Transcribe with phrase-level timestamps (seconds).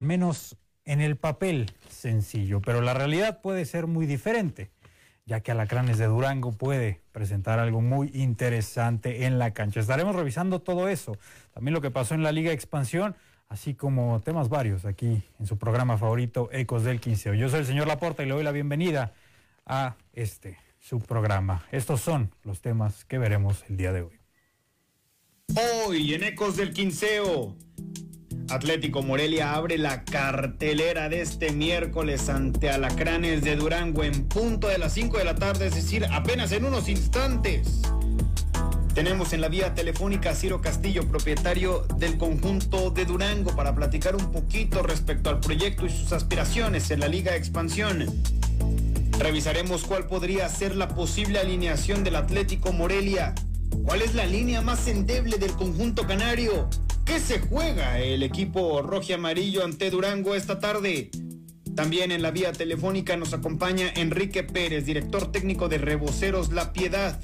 [0.00, 4.70] menos en el papel sencillo, pero la realidad puede ser muy diferente,
[5.26, 9.78] ya que Alacranes de Durango puede presentar algo muy interesante en la cancha.
[9.78, 11.16] Estaremos revisando todo eso,
[11.52, 13.14] también lo que pasó en la Liga Expansión,
[13.48, 17.34] así como temas varios aquí en su programa favorito, Ecos del Quinceo.
[17.34, 19.12] Yo soy el señor Laporta y le doy la bienvenida
[19.66, 21.62] a este su programa.
[21.70, 24.18] Estos son los temas que veremos el día de hoy.
[25.86, 27.54] Hoy en Ecos del Quinceo.
[28.50, 34.76] Atlético Morelia abre la cartelera de este miércoles ante Alacranes de Durango en punto de
[34.76, 37.80] las 5 de la tarde, es decir, apenas en unos instantes.
[38.92, 44.16] Tenemos en la vía telefónica a Ciro Castillo, propietario del conjunto de Durango, para platicar
[44.16, 48.04] un poquito respecto al proyecto y sus aspiraciones en la Liga Expansión.
[49.20, 53.32] Revisaremos cuál podría ser la posible alineación del Atlético Morelia.
[53.84, 56.68] ¿Cuál es la línea más endeble del conjunto canario?
[57.10, 61.10] ¿Qué se juega el equipo rojo y amarillo ante Durango esta tarde?
[61.74, 67.20] También en la vía telefónica nos acompaña Enrique Pérez, director técnico de Reboceros La Piedad.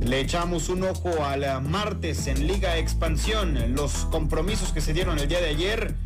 [0.00, 5.26] Le echamos un ojo al martes en Liga Expansión, los compromisos que se dieron el
[5.26, 5.96] día de ayer.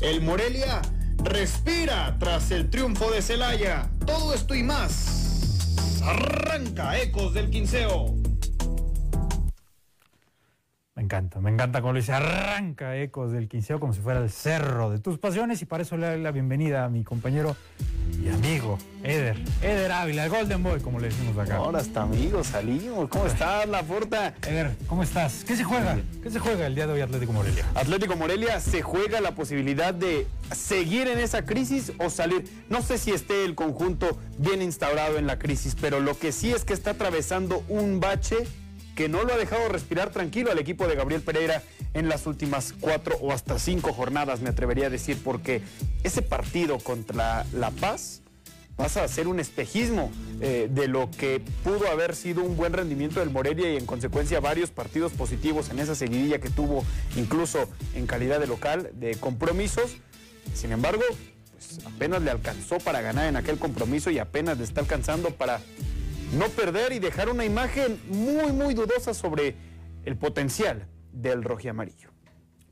[0.00, 0.80] El Morelia
[1.24, 3.90] respira tras el triunfo de Celaya.
[4.06, 5.98] Todo esto y más.
[6.04, 8.14] Arranca Ecos del Quinceo.
[10.98, 14.30] Me encanta, me encanta como lo dice, arranca ecos del quinceo como si fuera el
[14.30, 17.54] cerro de tus pasiones y para eso le doy la bienvenida a mi compañero
[18.20, 21.58] y amigo, Eder, Eder Ávila, el Golden Boy, como le decimos acá.
[21.58, 24.34] Ahora hasta amigos, salimos, ¿cómo estás, La Porta?
[24.44, 25.44] Eder, ¿cómo estás?
[25.44, 26.00] ¿Qué se juega?
[26.20, 27.64] ¿Qué se juega el día de hoy Atlético Morelia?
[27.76, 32.44] Atlético Morelia se juega la posibilidad de seguir en esa crisis o salir.
[32.70, 36.50] No sé si esté el conjunto bien instaurado en la crisis, pero lo que sí
[36.50, 38.38] es que está atravesando un bache
[38.98, 41.62] que no lo ha dejado respirar tranquilo al equipo de Gabriel Pereira
[41.94, 45.62] en las últimas cuatro o hasta cinco jornadas, me atrevería a decir, porque
[46.02, 48.22] ese partido contra La Paz
[48.74, 50.10] pasa a ser un espejismo
[50.40, 54.40] eh, de lo que pudo haber sido un buen rendimiento del Morelia y en consecuencia
[54.40, 59.98] varios partidos positivos en esa seguidilla que tuvo incluso en calidad de local de compromisos.
[60.54, 61.04] Sin embargo,
[61.52, 65.60] pues apenas le alcanzó para ganar en aquel compromiso y apenas le está alcanzando para
[66.32, 69.54] no perder y dejar una imagen muy, muy dudosa sobre
[70.04, 72.10] el potencial del rojiamarillo.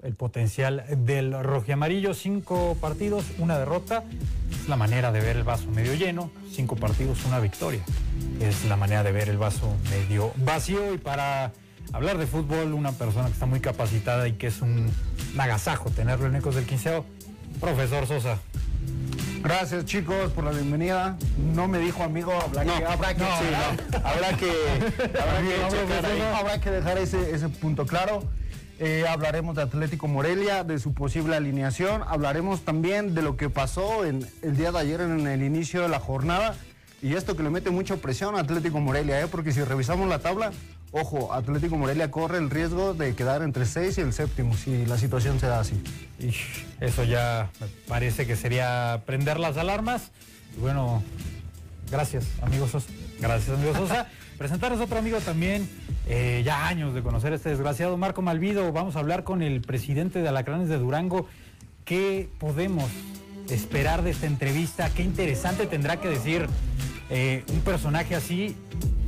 [0.02, 4.04] El potencial del rojiamarillo, cinco partidos, una derrota.
[4.50, 6.30] Es la manera de ver el vaso medio lleno.
[6.52, 7.82] Cinco partidos, una victoria.
[8.40, 10.92] Es la manera de ver el vaso medio vacío.
[10.94, 11.52] Y para
[11.92, 14.90] hablar de fútbol, una persona que está muy capacitada y que es un
[15.38, 17.04] agasajo tenerlo en Ecos del Quinceo,
[17.60, 18.38] profesor Sosa.
[19.46, 21.16] Gracias chicos por la bienvenida.
[21.54, 24.50] No me dijo amigo, habrá que, habrá que, habrá que,
[26.34, 28.24] habrá que dejar ese, ese punto claro.
[28.80, 32.02] Eh, hablaremos de Atlético Morelia, de su posible alineación.
[32.08, 35.90] Hablaremos también de lo que pasó en, el día de ayer en el inicio de
[35.90, 36.56] la jornada.
[37.00, 39.28] Y esto que le mete mucha presión a Atlético Morelia, ¿eh?
[39.30, 40.50] porque si revisamos la tabla,
[40.92, 44.86] ojo, Atlético Morelia corre el riesgo de quedar entre el 6 y el séptimo si
[44.86, 45.80] la situación se da así.
[46.80, 47.50] Eso ya
[47.88, 50.10] parece que sería prender las alarmas.
[50.56, 51.02] Y bueno,
[51.90, 52.88] gracias, amigos Sosa.
[53.20, 54.08] Gracias, amigos Sosa.
[54.38, 55.66] Presentarles otro amigo también,
[56.06, 58.70] eh, ya años de conocer a este desgraciado Marco Malvido.
[58.70, 61.26] Vamos a hablar con el presidente de Alacranes de Durango.
[61.86, 62.90] ¿Qué podemos
[63.48, 64.90] esperar de esta entrevista?
[64.90, 66.48] Qué interesante tendrá que decir
[67.08, 68.56] eh, un personaje así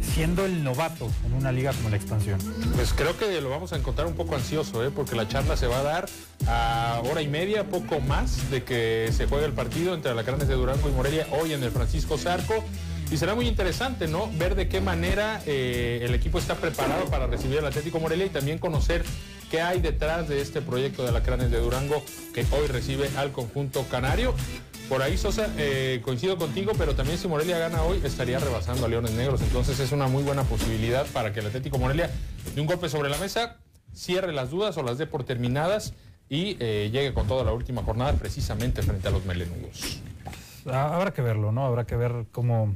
[0.02, 2.38] siendo el novato en una liga como la expansión?
[2.74, 4.90] Pues creo que lo vamos a encontrar un poco ansioso, ¿eh?
[4.94, 6.08] porque la charla se va a dar
[6.46, 10.54] a hora y media, poco más de que se juegue el partido entre Alacranes de
[10.54, 12.64] Durango y Morelia hoy en el Francisco Zarco.
[13.10, 14.30] Y será muy interesante, ¿no?
[14.36, 18.28] Ver de qué manera eh, el equipo está preparado para recibir al Atlético Morelia y
[18.28, 19.02] también conocer
[19.50, 22.02] qué hay detrás de este proyecto de Alacranes de Durango
[22.34, 24.34] que hoy recibe al conjunto canario.
[24.88, 28.88] Por ahí, Sosa, eh, coincido contigo, pero también si Morelia gana hoy, estaría rebasando a
[28.88, 29.42] Leones Negros.
[29.42, 32.10] Entonces es una muy buena posibilidad para que el Atlético Morelia,
[32.54, 33.58] de un golpe sobre la mesa,
[33.92, 35.92] cierre las dudas o las dé por terminadas
[36.30, 40.00] y eh, llegue con toda la última jornada precisamente frente a los melenudos.
[40.64, 41.66] Habrá que verlo, ¿no?
[41.66, 42.74] Habrá que ver cómo,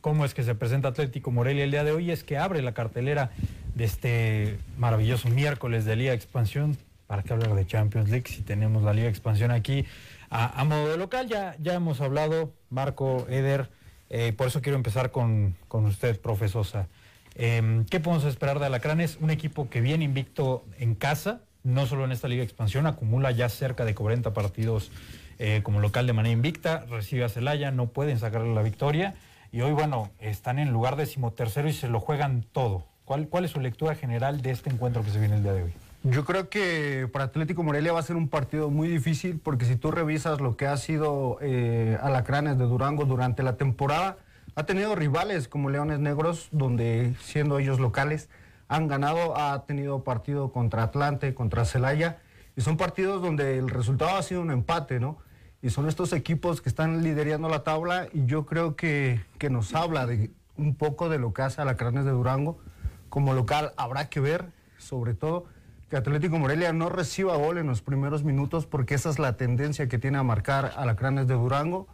[0.00, 2.10] cómo es que se presenta Atlético Morelia el día de hoy.
[2.10, 3.30] Es que abre la cartelera
[3.76, 6.76] de este maravilloso miércoles de Liga Expansión.
[7.06, 9.84] ¿Para qué hablar de Champions League si tenemos la Liga Expansión aquí?
[10.34, 13.68] A, modo de local ya, ya hemos hablado, Marco, Eder,
[14.08, 16.88] eh, por eso quiero empezar con, usted, profesosa.
[17.34, 19.18] Em, ¿Qué podemos esperar de Alacranes?
[19.20, 23.30] Un equipo que viene invicto en casa, no solo en esta Liga de Expansión, acumula
[23.30, 24.90] ya cerca de 40 partidos
[25.38, 29.14] eh, como local de manera invicta, recibe a Celaya, no pueden sacarle la victoria
[29.52, 32.86] y hoy, bueno, están en lugar decimotercero y se lo juegan todo.
[33.04, 35.64] ¿Cuál, ¿Cuál es su lectura general de este encuentro que se viene el día de
[35.64, 35.72] hoy?
[36.04, 39.76] Yo creo que para Atlético Morelia va a ser un partido muy difícil porque si
[39.76, 44.16] tú revisas lo que ha sido eh, Alacranes de Durango durante la temporada,
[44.56, 48.28] ha tenido rivales como Leones Negros, donde siendo ellos locales
[48.66, 52.18] han ganado, ha tenido partido contra Atlante, contra Celaya,
[52.56, 55.18] y son partidos donde el resultado ha sido un empate, ¿no?
[55.62, 59.72] Y son estos equipos que están liderando la tabla y yo creo que, que nos
[59.72, 62.58] habla de un poco de lo que hace Alacranes de Durango.
[63.08, 64.46] Como local habrá que ver,
[64.78, 65.46] sobre todo,
[65.92, 69.90] que Atlético Morelia no reciba gol en los primeros minutos porque esa es la tendencia
[69.90, 71.86] que tiene a marcar Alacranes de Durango.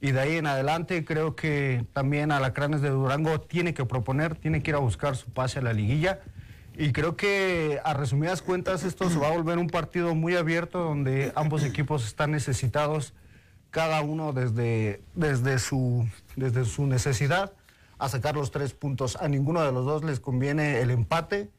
[0.00, 4.62] Y de ahí en adelante creo que también Alacranes de Durango tiene que proponer, tiene
[4.62, 6.20] que ir a buscar su pase a la liguilla.
[6.78, 10.78] Y creo que a resumidas cuentas esto se va a volver un partido muy abierto
[10.78, 13.14] donde ambos equipos están necesitados,
[13.72, 17.52] cada uno desde, desde, su, desde su necesidad,
[17.98, 19.16] a sacar los tres puntos.
[19.16, 21.50] A ninguno de los dos les conviene el empate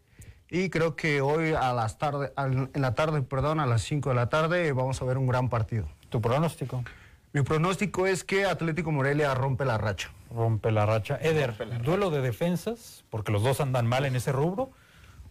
[0.51, 4.15] y creo que hoy a las tarde, en la tarde, perdón, a las 5 de
[4.15, 5.87] la tarde vamos a ver un gran partido.
[6.09, 6.83] ¿Tu pronóstico?
[7.31, 10.11] Mi pronóstico es que Atlético Morelia rompe la racha.
[10.29, 11.17] Rompe la racha.
[11.21, 13.05] Eder, ¿duelo de defensas?
[13.09, 14.71] Porque los dos andan mal en ese rubro.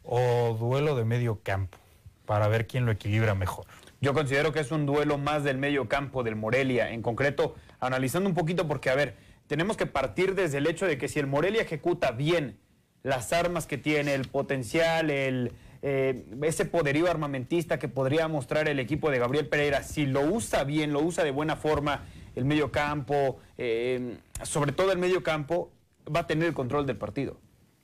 [0.02, 1.76] ¿O duelo de medio campo?
[2.24, 3.66] Para ver quién lo equilibra mejor.
[4.00, 6.92] Yo considero que es un duelo más del medio campo del Morelia.
[6.92, 10.96] En concreto, analizando un poquito, porque a ver, tenemos que partir desde el hecho de
[10.96, 12.58] que si el Morelia ejecuta bien
[13.02, 15.52] las armas que tiene, el potencial, el,
[15.82, 20.64] eh, ese poderío armamentista que podría mostrar el equipo de Gabriel Pereira, si lo usa
[20.64, 22.04] bien, lo usa de buena forma,
[22.36, 25.70] el medio campo, eh, sobre todo el medio campo,
[26.14, 27.38] va a tener el control del partido.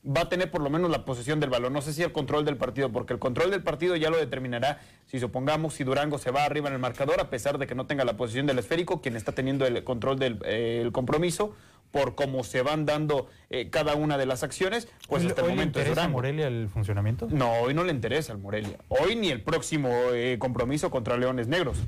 [0.06, 1.72] Va a tener por lo menos la posesión del balón.
[1.72, 4.80] No sé si el control del partido, porque el control del partido ya lo determinará
[5.06, 7.86] si supongamos si Durango se va arriba en el marcador, a pesar de que no
[7.86, 11.56] tenga la posesión del esférico, quien está teniendo el control del eh, compromiso,
[11.90, 15.78] por cómo se van dando eh, cada una de las acciones, pues hasta el momento
[15.78, 17.28] le interesa a Morelia el funcionamiento?
[17.30, 18.78] No, hoy no le interesa al Morelia.
[18.88, 21.78] Hoy ni el próximo eh, compromiso contra Leones Negros.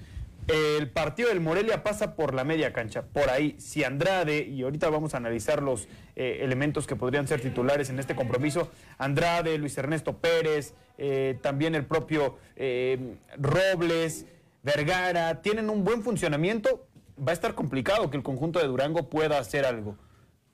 [0.47, 3.55] El partido del Morelia pasa por la media cancha, por ahí.
[3.59, 7.99] Si Andrade, y ahorita vamos a analizar los eh, elementos que podrían ser titulares en
[7.99, 10.75] este compromiso, Andrade, Luis Ernesto Pérez,
[11.43, 12.39] también el propio
[13.37, 14.27] Robles,
[14.63, 16.88] Vergara, tienen un buen funcionamiento,
[17.27, 19.97] va a estar complicado que el conjunto de Durango pueda hacer algo.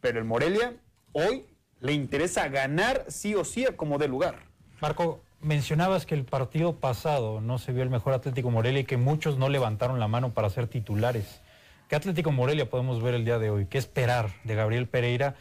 [0.01, 0.75] Pero el Morelia
[1.13, 1.45] hoy
[1.81, 4.37] le interesa ganar sí o sí como de lugar.
[4.81, 8.97] Marco, mencionabas que el partido pasado no se vio el mejor Atlético Morelia y que
[8.97, 11.41] muchos no levantaron la mano para ser titulares.
[11.89, 13.67] ¿Qué Atlético Morelia podemos ver el día de hoy?
[13.67, 15.37] ¿Qué esperar de Gabriel Pereira?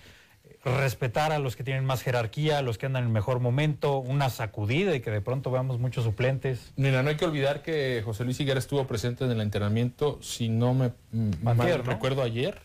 [0.64, 3.98] Respetar a los que tienen más jerarquía, a los que andan en el mejor momento,
[3.98, 6.72] una sacudida y que de pronto veamos muchos suplentes.
[6.78, 10.48] Mira, no hay que olvidar que José Luis Higuera estuvo presente en el entrenamiento, si
[10.50, 10.94] no me
[11.42, 12.62] mal recuerdo ayer,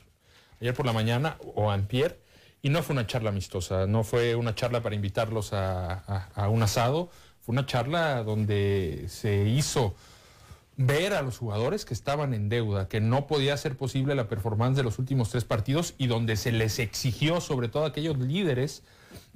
[0.61, 2.21] ayer por la mañana o antier,
[2.63, 7.11] y no fue una charla amistosa, no fue una charla para invitarlos a un asado,
[7.41, 9.95] fue una charla donde se hizo
[10.79, 14.77] ver a los jugadores que estaban en deuda, que no podía ser posible la performance
[14.77, 18.85] de los últimos tres partidos y donde se les exigió, sobre todo a aquellos líderes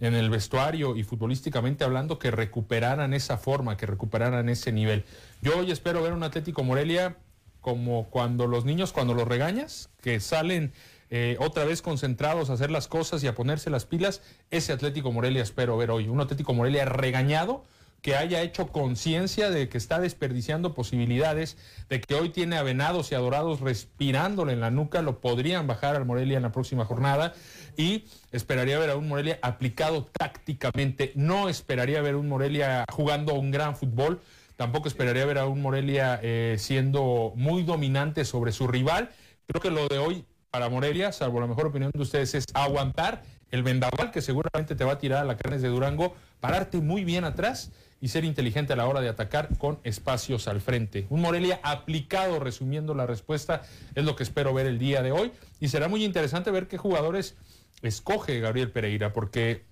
[0.00, 5.04] en el vestuario y futbolísticamente hablando, que recuperaran esa forma, que recuperaran ese nivel.
[5.40, 7.16] Yo hoy espero ver un Atlético Morelia
[7.60, 10.72] como cuando los niños, cuando los regañas, que salen
[11.10, 14.22] eh, otra vez concentrados a hacer las cosas y a ponerse las pilas,
[14.52, 16.06] ese Atlético Morelia espero ver hoy.
[16.06, 17.64] Un Atlético Morelia regañado
[18.02, 21.56] que haya hecho conciencia de que está desperdiciando posibilidades,
[21.88, 25.68] de que hoy tiene a Venados y a Dorados respirándole en la nuca, lo podrían
[25.68, 27.32] bajar al Morelia en la próxima jornada.
[27.76, 33.34] Y esperaría ver a un Morelia aplicado tácticamente, no esperaría ver a un Morelia jugando
[33.34, 34.20] un gran fútbol,
[34.56, 39.10] tampoco esperaría ver a un Morelia eh, siendo muy dominante sobre su rival.
[39.46, 43.22] Creo que lo de hoy para Morelia, salvo la mejor opinión de ustedes, es aguantar
[43.52, 47.04] el vendaval que seguramente te va a tirar a la carnes de Durango, pararte muy
[47.04, 47.70] bien atrás
[48.02, 51.06] y ser inteligente a la hora de atacar con espacios al frente.
[51.08, 53.62] Un Morelia aplicado, resumiendo la respuesta,
[53.94, 55.30] es lo que espero ver el día de hoy.
[55.60, 57.36] Y será muy interesante ver qué jugadores
[57.80, 59.62] escoge Gabriel Pereira, porque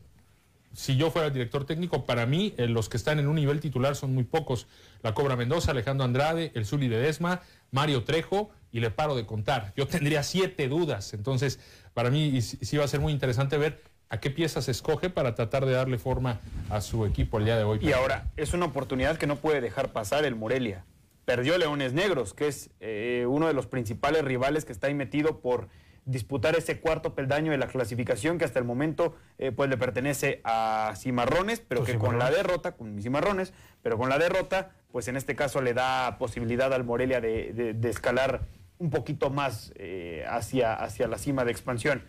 [0.73, 3.59] si yo fuera el director técnico, para mí eh, los que están en un nivel
[3.59, 4.69] titular son muy pocos.
[5.03, 7.41] La Cobra Mendoza, Alejandro Andrade, el Zuli de Desma,
[7.73, 9.73] Mario Trejo, y le paro de contar.
[9.77, 11.15] Yo tendría siete dudas.
[11.15, 11.59] Entonces,
[11.95, 15.64] para mí sí va a ser muy interesante ver a qué piezas escoge para tratar
[15.64, 17.79] de darle forma a su equipo el día de hoy.
[17.81, 20.85] Y ahora, es una oportunidad que no puede dejar pasar el Morelia.
[21.25, 25.40] Perdió Leones Negros, que es eh, uno de los principales rivales que está ahí metido
[25.40, 25.69] por
[26.07, 30.40] disputar ese cuarto peldaño de la clasificación que hasta el momento eh, pues le pertenece
[30.43, 35.17] a Cimarrones, pero que con la derrota, con Cimarrones, pero con la derrota, pues en
[35.17, 38.40] este caso le da posibilidad al Morelia de, escalar
[38.79, 42.02] un poquito más eh, hacia, hacia la cima de expansión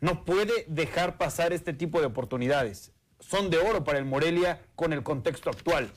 [0.00, 2.92] no puede dejar pasar este tipo de oportunidades.
[3.20, 5.90] Son de oro para el Morelia con el contexto actual.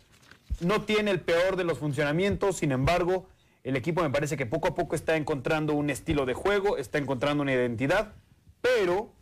[0.61, 3.27] no tiene el peor de los funcionamientos, sin embargo,
[3.63, 6.97] el equipo me parece que poco a poco está encontrando un estilo de juego, está
[6.97, 8.13] encontrando una identidad,
[8.61, 9.13] pero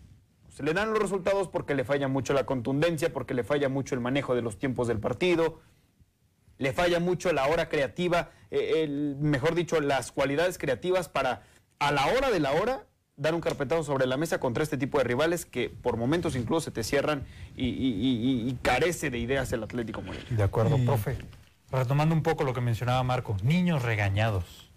[0.49, 3.93] se le dan los resultados porque le falla mucho la contundencia, porque le falla mucho
[3.93, 5.59] el manejo de los tiempos del partido,
[6.57, 11.43] le falla mucho la hora creativa, eh, el, mejor dicho, las cualidades creativas para
[11.79, 14.99] a la hora de la hora dar un carpetazo sobre la mesa contra este tipo
[14.99, 20.01] de rivales que por momentos incluso se te cierran y, carece de ideas el Atlético
[20.01, 20.27] Morelia.
[20.29, 21.17] De acuerdo, profe.
[21.71, 24.69] Retomando un poco lo que mencionaba Marco, niños regañados.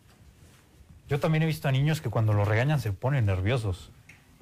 [1.08, 3.90] Yo también he visto a niños que cuando los regañan se ponen nerviosos.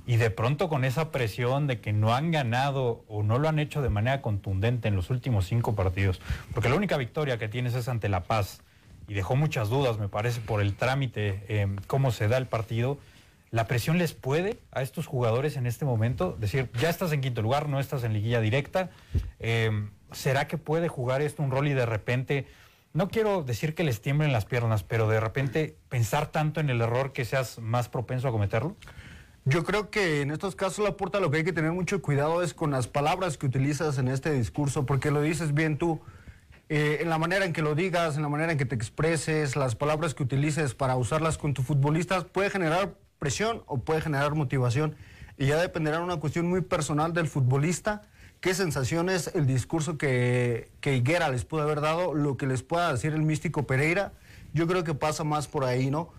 [0.06, 3.58] Y de pronto con esa presión de que no han ganado o no lo han
[3.58, 6.20] hecho de manera contundente en los últimos cinco partidos,
[6.54, 8.62] porque la única victoria que tienes es ante La Paz,
[9.06, 12.98] y dejó muchas dudas, me parece, por el trámite, eh, cómo se da el partido,
[13.50, 16.36] ¿La presión les puede a estos jugadores en este momento?
[16.38, 18.90] Decir, ya estás en quinto lugar, no estás en liguilla directa.
[19.38, 22.46] Em, ¿Será que puede jugar esto un rol y de repente,
[22.92, 26.80] no quiero decir que les tiemblen las piernas, pero de repente pensar tanto en el
[26.80, 28.76] error que seas más propenso a cometerlo?
[29.44, 32.42] Yo creo que en estos casos, la puerta lo que hay que tener mucho cuidado
[32.42, 36.02] es con las palabras que utilizas en este discurso, porque lo dices bien tú.
[36.68, 39.56] Eh, en la manera en que lo digas, en la manera en que te expreses,
[39.56, 44.34] las palabras que utilices para usarlas con tus futbolistas, puede generar presión o puede generar
[44.34, 44.96] motivación.
[45.36, 48.02] Y ya dependerá de una cuestión muy personal del futbolista,
[48.40, 52.92] qué sensaciones, el discurso que, que Higuera les puede haber dado, lo que les pueda
[52.92, 54.12] decir el místico Pereira.
[54.52, 56.10] Yo creo que pasa más por ahí, ¿no?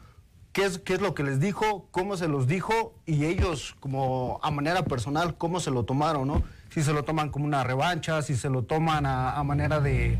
[0.53, 1.87] ¿Qué es, qué es lo que les dijo?
[1.91, 2.95] ¿Cómo se los dijo?
[3.05, 6.43] Y ellos, como a manera personal, ¿cómo se lo tomaron, no?
[6.73, 10.17] Si se lo toman como una revancha, si se lo toman a, a manera de,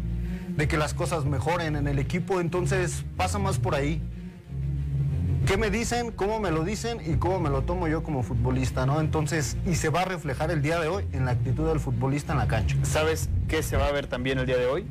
[0.50, 2.42] de que las cosas mejoren en el equipo.
[2.42, 4.02] Entonces, pasa más por ahí
[5.50, 8.86] qué me dicen, cómo me lo dicen y cómo me lo tomo yo como futbolista,
[8.86, 9.02] ¿no?
[9.02, 12.34] Entonces, y se va a reflejar el día de hoy en la actitud del futbolista
[12.34, 12.78] en la cancha.
[12.84, 14.86] ¿Sabes qué se va a ver también el día de hoy?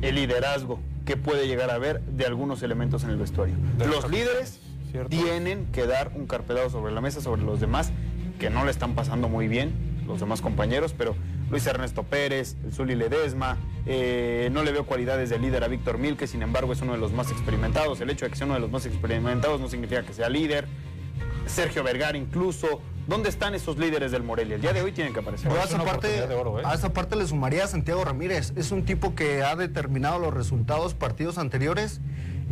[0.00, 3.54] El liderazgo que puede llegar a ver de algunos elementos en el vestuario.
[3.86, 4.60] los líderes
[5.10, 7.92] tienen que dar un carpedado sobre la mesa, sobre los demás,
[8.38, 9.74] que no le están pasando muy bien,
[10.08, 11.14] los demás compañeros, pero
[11.50, 13.58] Luis Ernesto Pérez, el Zuli Ledesma.
[13.86, 16.92] Eh, no le veo cualidades de líder a Víctor Mil, que sin embargo es uno
[16.92, 18.00] de los más experimentados.
[18.00, 20.66] El hecho de que sea uno de los más experimentados no significa que sea líder.
[21.46, 22.80] Sergio Vergara incluso.
[23.06, 24.56] ¿Dónde están esos líderes del Morelia?
[24.56, 25.50] El día de hoy tienen que aparecer.
[25.50, 26.26] a, esa parte, ¿eh?
[26.62, 28.52] a esa parte le sumaría a Santiago Ramírez.
[28.54, 32.02] Es un tipo que ha determinado los resultados partidos anteriores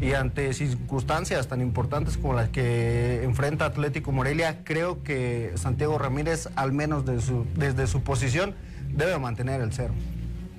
[0.01, 6.49] y ante circunstancias tan importantes como las que enfrenta Atlético Morelia, creo que Santiago Ramírez,
[6.55, 8.55] al menos desde su posición,
[8.91, 9.95] debe mantener el cero.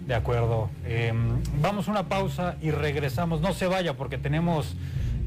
[0.07, 0.69] De acuerdo.
[0.85, 3.41] Em, vamos a una pausa y regresamos.
[3.41, 4.75] No se vaya porque tenemos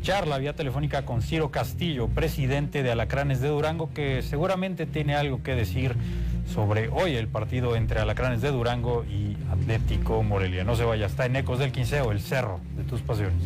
[0.01, 5.43] charla vía telefónica con Ciro Castillo, presidente de Alacranes de Durango, que seguramente tiene algo
[5.43, 5.95] que decir
[6.53, 10.65] sobre hoy el partido entre Alacranes de Durango y Atlético Morelia.
[10.65, 13.43] No se vaya, está en Ecos del Quinceo, el cerro de tus pasiones.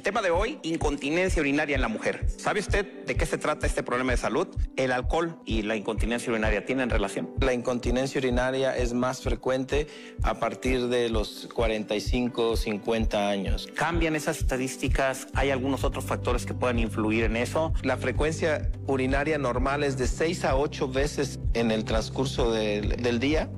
[0.00, 2.24] El tema de hoy, incontinencia urinaria en la mujer.
[2.38, 4.48] ¿Sabe usted de qué se trata este problema de salud?
[4.78, 7.28] ¿El alcohol y la incontinencia urinaria tienen relación?
[7.38, 9.88] La incontinencia urinaria es más frecuente
[10.22, 13.68] a partir de los 45, 50 años.
[13.74, 15.26] ¿Cambian esas estadísticas?
[15.34, 17.74] ¿Hay algunos otros factores que puedan influir en eso?
[17.82, 23.20] La frecuencia urinaria normal es de 6 a 8 veces en el transcurso del, del
[23.20, 23.50] día.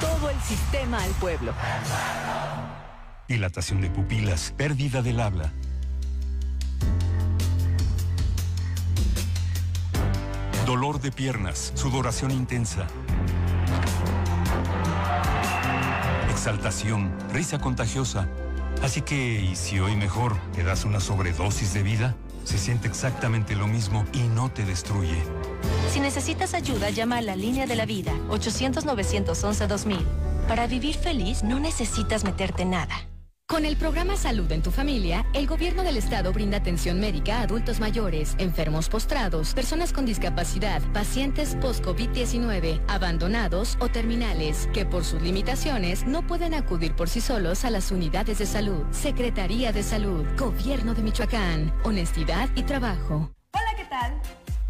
[0.00, 1.54] Todo el sistema al pueblo
[3.30, 5.52] dilatación de pupilas, pérdida del habla.
[10.66, 12.88] Dolor de piernas, sudoración intensa.
[16.28, 18.28] Exaltación, risa contagiosa.
[18.82, 22.16] Así que, ¿y si hoy mejor te das una sobredosis de vida?
[22.42, 25.22] Se siente exactamente lo mismo y no te destruye.
[25.92, 30.04] Si necesitas ayuda, llama a la línea de la vida, 800-911-2000.
[30.48, 32.96] Para vivir feliz no necesitas meterte nada.
[33.50, 37.42] Con el programa Salud en tu familia, el gobierno del estado brinda atención médica a
[37.42, 45.20] adultos mayores, enfermos postrados, personas con discapacidad, pacientes post-COVID-19, abandonados o terminales, que por sus
[45.20, 48.84] limitaciones no pueden acudir por sí solos a las unidades de salud.
[48.92, 53.32] Secretaría de Salud, Gobierno de Michoacán, honestidad y trabajo.
[53.52, 54.14] Hola, ¿qué tal?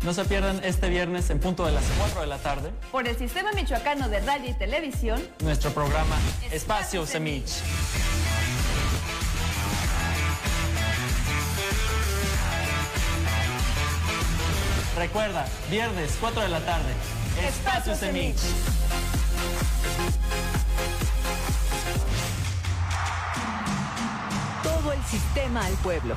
[0.02, 2.70] No se pierdan este viernes en punto de las 4 de la tarde.
[2.90, 5.20] Por el Sistema Michoacano de Radio y Televisión.
[5.44, 6.16] Nuestro programa
[6.50, 7.60] Espacio, Espacio Semich.
[15.00, 16.92] Recuerda, viernes, 4 de la tarde.
[17.48, 18.36] Espacio Semich.
[24.62, 26.14] todo el sistema al pueblo.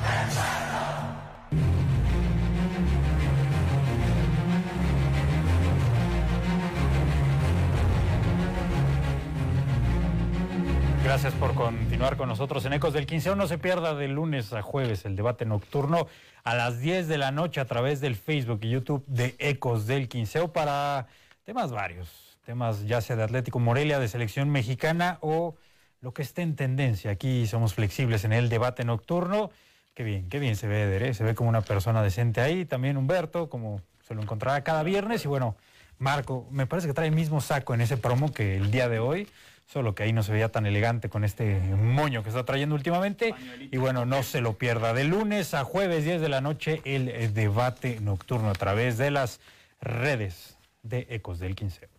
[11.03, 13.35] Gracias por continuar con nosotros en Ecos del 15.
[13.35, 16.07] No se pierda de lunes a jueves el debate nocturno
[16.45, 20.07] a las 10 de la noche a través del Facebook y YouTube de Ecos del
[20.07, 21.07] Quinceo para
[21.43, 25.55] temas varios, temas ya sea de Atlético Morelia, de selección mexicana o
[25.99, 27.11] lo que esté en tendencia.
[27.11, 29.51] Aquí somos flexibles en el debate nocturno.
[29.93, 32.63] Qué bien, qué bien se ve Eder, se ve como una persona decente ahí.
[32.63, 35.25] También Humberto, como se lo encontrará cada viernes.
[35.25, 35.57] Y bueno,
[35.99, 38.99] Marco, me parece que trae el mismo saco en ese promo que el día de
[38.99, 39.27] hoy
[39.65, 43.33] solo que ahí no se veía tan elegante con este moño que está trayendo últimamente.
[43.71, 44.93] Y bueno, no se lo pierda.
[44.93, 49.11] De lunes a jueves, 10 de la noche, el eh, debate nocturno a través de
[49.11, 49.39] las
[49.81, 51.89] redes de Ecos del 15.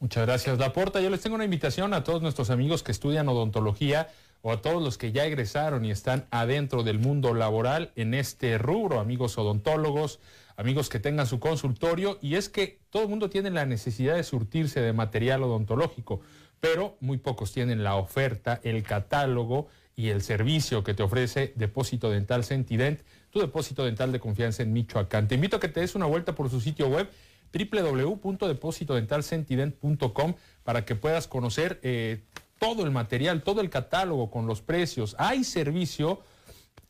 [0.00, 1.00] Muchas gracias, Laporta.
[1.00, 4.08] Yo les tengo una invitación a todos nuestros amigos que estudian odontología
[4.42, 8.56] o a todos los que ya egresaron y están adentro del mundo laboral en este
[8.56, 10.20] rubro, amigos odontólogos,
[10.56, 14.24] amigos que tengan su consultorio, y es que todo el mundo tiene la necesidad de
[14.24, 16.20] surtirse de material odontológico
[16.60, 22.10] pero muy pocos tienen la oferta, el catálogo y el servicio que te ofrece Depósito
[22.10, 23.00] Dental Sentident,
[23.30, 25.28] tu depósito dental de confianza en Michoacán.
[25.28, 27.10] Te invito a que te des una vuelta por su sitio web
[27.52, 32.22] www.depositodentalsentident.com para que puedas conocer eh,
[32.58, 35.16] todo el material, todo el catálogo con los precios.
[35.18, 36.22] Hay servicio,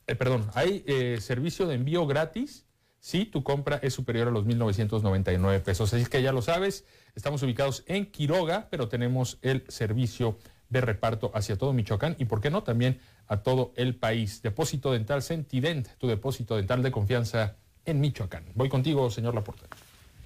[0.07, 2.67] eh, perdón, hay eh, servicio de envío gratis
[2.99, 5.95] si tu compra es superior a los 1.999 pesos.
[5.95, 10.39] Así que ya lo sabes, estamos ubicados en Quiroga, pero tenemos el servicio
[10.69, 14.43] de reparto hacia todo Michoacán y, ¿por qué no?, también a todo el país.
[14.43, 18.45] Depósito Dental Sentident, tu depósito dental de confianza en Michoacán.
[18.55, 19.67] Voy contigo, señor Laporte.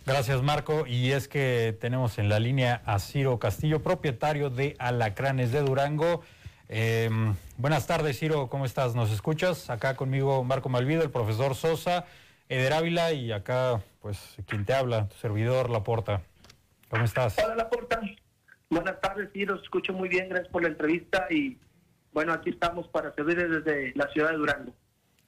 [0.07, 0.87] Gracias, Marco.
[0.87, 6.21] Y es que tenemos en la línea a Ciro Castillo, propietario de Alacranes de Durango.
[6.69, 8.95] Em, buenas tardes, Ciro, ¿cómo estás?
[8.95, 9.71] ¿Nos escuchas?
[9.71, 12.07] Acá conmigo Marco Malvido, el profesor Sosa
[12.49, 16.23] Eder Ávila y acá, pues, quien te habla, tu servidor, Laporta.
[16.95, 17.37] ¿Cómo estás?
[17.45, 18.01] Hola, Laporta.
[18.71, 21.59] Buenas tardes, sí, los escucho muy bien, gracias por la entrevista y
[22.13, 24.73] bueno, aquí estamos para servir desde la ciudad de Durango.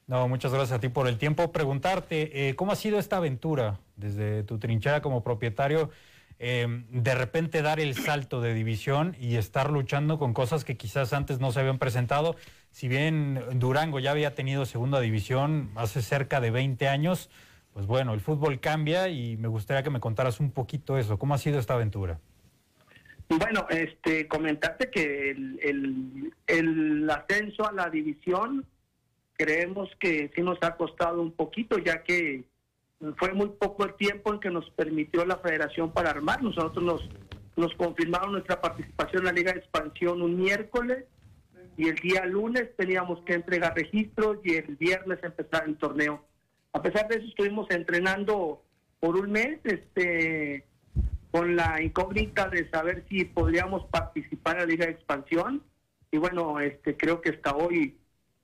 [0.06, 1.50] No, muchas gracias a ti por el tiempo.
[1.50, 5.90] Preguntarte, eh, ¿cómo ha sido esta aventura desde tu trinchera como propietario?
[6.38, 11.12] Em, de repente dar el salto de división y estar luchando con cosas que quizás
[11.12, 12.36] antes no se habían presentado.
[12.70, 17.28] Si bien Durango ya había tenido segunda división hace cerca de 20 años,
[17.76, 21.18] pues bueno, el fútbol cambia y me gustaría que me contaras un poquito eso.
[21.18, 22.18] ¿Cómo ha sido esta aventura?
[23.28, 28.64] Bueno, este, comentarte que el, ascenso a la división
[29.34, 32.44] creemos que sí nos ha costado un poquito, ya que
[33.18, 36.42] fue muy poco el tiempo en que nos permitió la federación para armar.
[36.42, 37.06] Nosotros nos,
[37.56, 41.04] nos confirmaron nuestra participación en la Liga de Expansión un miércoles
[41.76, 46.25] y el día lunes teníamos que entregar registros y el viernes empezar el torneo.
[46.76, 48.62] A pesar de eso estuvimos entrenando
[49.00, 50.66] por un mes este
[51.30, 55.62] con la incógnita de saber si podríamos participar en la Liga de Expansión.
[56.10, 57.96] Y bueno, este creo que hasta hoy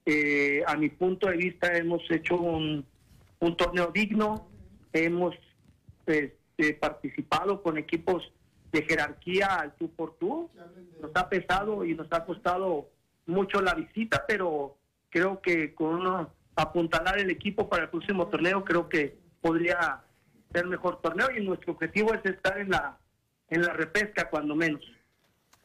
[0.07, 2.87] eh, a mi punto de vista hemos hecho un
[3.55, 4.47] torneo digno,
[4.93, 5.35] hemos
[6.07, 8.33] este, participado con equipos
[8.71, 10.49] de jerarquía al tú por tú,
[10.99, 12.89] nos ha pesado y nos ha costado
[13.27, 14.75] mucho la visita, pero
[15.11, 20.03] creo que con uno apuntalar el equipo para el próximo torneo, creo que podría
[20.51, 22.97] ser mejor torneo y nuestro objetivo es estar en la
[23.53, 24.81] en la repesca cuando menos.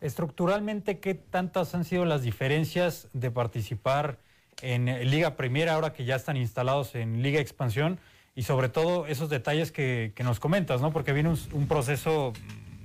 [0.01, 4.19] Estructuralmente, ¿qué tantas han sido las diferencias de participar
[4.61, 7.99] en Liga Primera, ahora que ya están instalados en Liga Expansión,
[8.35, 10.93] y sobre todo esos detalles que, nos comentas, ¿no?
[10.93, 12.33] Porque viene un, proceso,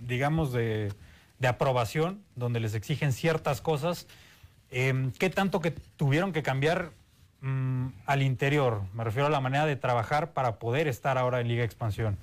[0.07, 0.91] digamos, de,
[1.47, 4.07] aprobación, donde les exigen ciertas cosas.
[4.71, 6.91] Em, ¿Qué tanto que tuvieron que cambiar
[7.43, 8.81] mm, al interior?
[8.95, 12.17] Me refiero a la manera de trabajar para poder estar ahora en Liga Expansión.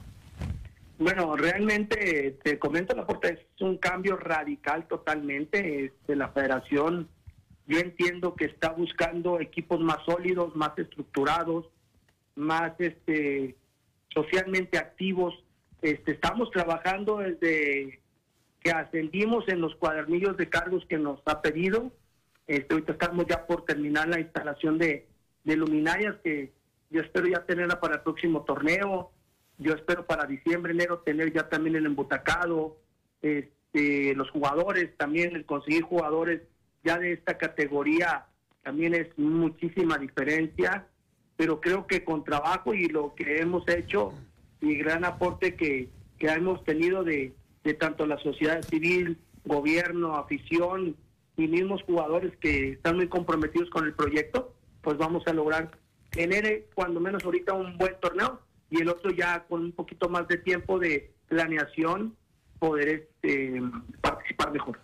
[0.98, 5.84] Bueno, realmente te comento la es un cambio radical totalmente.
[5.84, 7.08] este, la federación
[7.70, 11.66] yo entiendo que está buscando equipos más sólidos, más estructurados,
[12.34, 13.54] más este
[14.12, 15.32] socialmente activos.
[15.80, 18.00] Este, estamos trabajando desde
[18.60, 21.92] que ascendimos en los cuadernillos de cargos que nos ha pedido.
[22.48, 25.06] Este, ahorita estamos ya por terminar la instalación de,
[25.44, 26.52] de luminarias que
[26.90, 29.10] yo espero ya tenerla para el próximo torneo.
[29.58, 32.78] Yo espero para diciembre, enero tener ya también el embutacado.
[33.22, 36.42] Este, los jugadores también, el conseguir jugadores
[36.82, 38.26] ya de esta categoría
[38.62, 40.86] también es muchísima diferencia,
[41.36, 44.12] pero creo que con trabajo y lo que hemos hecho
[44.60, 47.32] y gran aporte que, hemos tenido de,
[47.78, 50.96] tanto la sociedad civil, gobierno, afición
[51.36, 55.70] y mismos jugadores que están muy comprometidos con el proyecto, pues vamos a lograr
[56.10, 58.40] tener cuando menos ahorita un buen torneo
[58.70, 62.16] y el otro ya con un poquito más de tiempo de planeación
[62.58, 63.60] poder este,
[64.00, 64.78] participar mejor.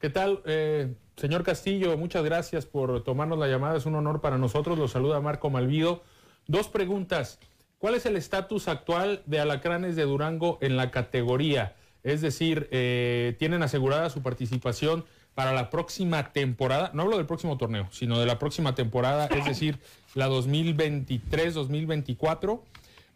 [0.00, 1.96] ¿Qué tal, eh, señor Castillo?
[1.96, 3.76] Muchas gracias por tomarnos la llamada.
[3.76, 4.78] Es un honor para nosotros.
[4.78, 6.02] Lo saluda Marco Malvido.
[6.46, 7.40] Dos preguntas.
[7.78, 11.76] ¿Cuál es el estatus actual de Alacranes de Durango en la categoría?
[12.02, 15.04] Es decir, eh, ¿tienen asegurada su participación
[15.38, 16.90] para la próxima temporada?
[16.94, 19.78] No hablo del próximo torneo, sino de la próxima temporada, es decir,
[20.16, 22.60] la 2023-2024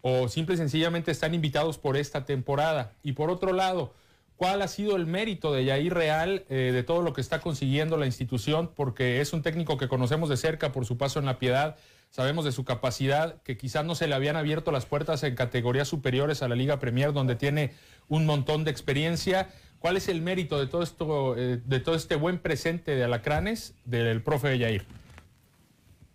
[0.03, 2.93] o simple y sencillamente están invitados por esta temporada.
[3.03, 3.93] Y por otro lado,
[4.37, 7.97] ¿cuál ha sido el mérito de Yair Real eh, de todo lo que está consiguiendo
[7.97, 8.71] la institución?
[8.73, 11.75] Porque es un técnico que conocemos de cerca por su paso en la piedad,
[12.11, 15.89] sabemos de su capacidad, que quizás no se le habían abierto las puertas en categorías
[15.89, 17.73] superiores a la Liga Premier, donde tiene
[18.07, 19.49] un montón de experiencia.
[19.83, 23.75] ¿Cuál es el mérito de todo esto, eh, de todo este buen presente de Alacranes
[23.85, 24.85] del profe Yair?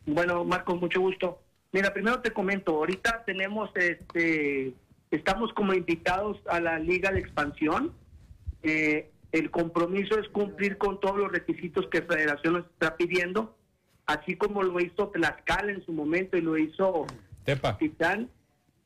[0.06, 1.42] Bueno, Marco, mucho gusto.
[1.74, 4.72] Mira, primero te comento, ahorita tenemos, este,
[5.12, 7.92] estamos como invitados a la Liga de Expansión.
[8.64, 13.54] Eh, el compromiso es cumplir con todos los requisitos que Federación nos está pidiendo,
[14.06, 17.06] así como lo hizo Tlaxcala en su momento y lo hizo
[17.44, 17.78] Tepa.
[17.78, 18.30] Titán.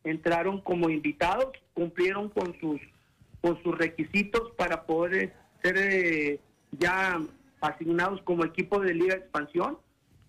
[0.03, 2.81] Entraron como invitados, cumplieron con sus
[3.41, 6.39] con sus requisitos para poder ser eh,
[6.71, 7.19] ya
[7.59, 9.77] asignados como equipo de Liga Expansión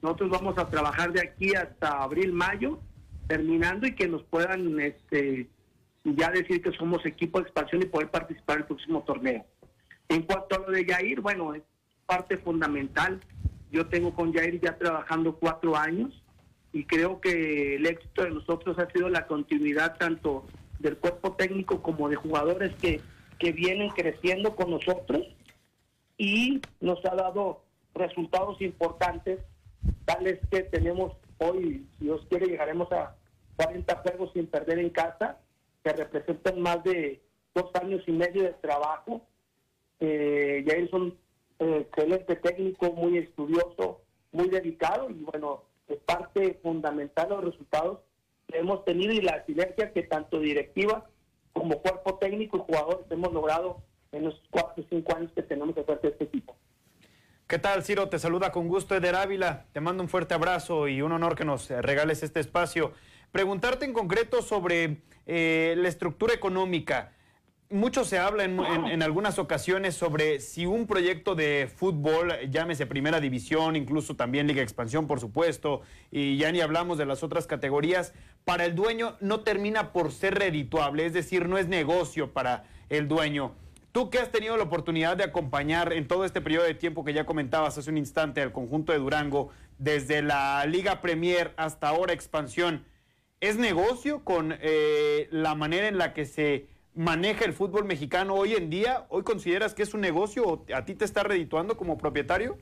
[0.02, 2.80] nosotros vamos a trabajar de aquí hasta abril, mayo,
[3.28, 5.48] terminando y que nos puedan este,
[6.02, 9.46] ya decir que somos equipo de expansión y poder participar en el próximo torneo.
[10.08, 11.62] En cuanto a lo de Yair, bueno, es
[12.04, 13.20] parte fundamental.
[13.70, 16.20] Yo tengo con Yair ya trabajando cuatro años
[16.72, 20.44] y creo que el éxito de nosotros ha sido la continuidad tanto
[20.82, 23.00] del cuerpo técnico como de jugadores que,
[23.38, 25.26] que vienen creciendo con nosotros
[26.18, 27.62] y nos ha dado
[27.94, 29.40] resultados importantes
[30.04, 33.16] Tal es que tenemos hoy, si Dios quiere, llegaremos a
[33.56, 35.38] 40 juegos sin perder en casa,
[35.82, 37.22] que representan más de
[37.54, 39.22] dos años y medio de trabajo.
[40.00, 41.18] Eh, Jair es un
[41.58, 44.00] eh, excelente técnico, muy estudioso,
[44.32, 48.00] muy dedicado y bueno, es parte fundamental de los resultados
[48.48, 51.06] que hemos tenido y la sinergia que tanto directiva
[51.52, 55.74] como cuerpo técnico y jugadores hemos logrado en los cuatro o cinco años que tenemos
[55.74, 56.56] de de este equipo.
[57.46, 58.08] ¿Qué tal, Ciro?
[58.08, 59.66] Te saluda con gusto Eder Ávila.
[59.72, 62.92] Te mando un fuerte abrazo y un honor que nos eh, regales este espacio.
[63.30, 67.12] Preguntarte en concreto sobre eh, la estructura económica.
[67.72, 73.76] Mucho se habla en, algunas ocasiones sobre si un proyecto de fútbol, llámese Primera División,
[73.76, 75.80] incluso también Liga Expansión, por supuesto,
[76.10, 78.12] y ya ni hablamos de las otras categorías,
[78.44, 83.08] para el dueño no termina por ser redituable, es decir, no es negocio para el
[83.08, 83.54] dueño.
[83.90, 87.14] Tú que has tenido la oportunidad de acompañar en todo este periodo de tiempo que
[87.14, 92.12] ya comentabas hace un instante al conjunto de Durango, desde la Liga Premier hasta ahora
[92.12, 92.84] expansión,
[93.40, 98.54] ¿es negocio con eh, la manera en la que se maneja el fútbol mexicano hoy
[98.54, 99.06] en día?
[99.08, 102.58] ¿Hoy consideras que es un negocio o a ti te está redituando como propietario?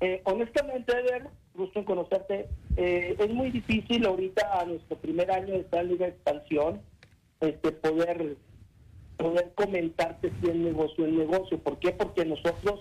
[0.00, 2.48] Eh, honestamente, Eder, gusto en conocerte.
[2.76, 6.80] Eh, es muy difícil ahorita a nuestro primer año de estar en Liga Expansión
[7.40, 8.36] este, poder
[9.16, 11.58] poder comentarte si el negocio es negocio.
[11.58, 11.90] ¿Por qué?
[11.90, 12.80] Porque nosotros,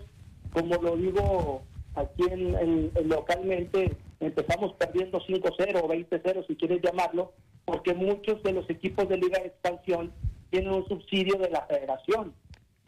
[0.54, 1.64] como lo digo
[1.96, 7.34] aquí en, localmente, empezamos perdiendo 5-0 o 20-0, si quieres llamarlo,
[7.68, 10.14] porque muchos de los equipos de Liga de Expansión
[10.52, 12.34] tienen un subsidio de la federación.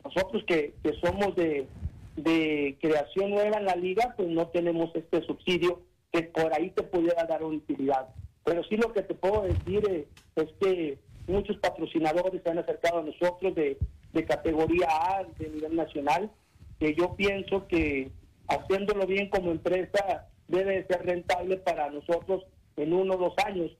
[0.06, 1.68] Nosotros que, que somos de,
[2.16, 5.82] de creación nueva en la liga, pues no tenemos este subsidio
[6.14, 8.08] que por ahí te pudiera dar utilidad.
[8.46, 10.06] Pero sí lo que te puedo decir es,
[10.38, 13.78] es que muchos patrocinadores se han acercado a nosotros de,
[14.26, 16.32] categoría A, de nivel nacional,
[16.80, 18.12] que yo pienso que
[18.48, 22.46] haciéndolo bien como empresa debe ser rentable para nosotros
[22.78, 23.72] en uno o dos años.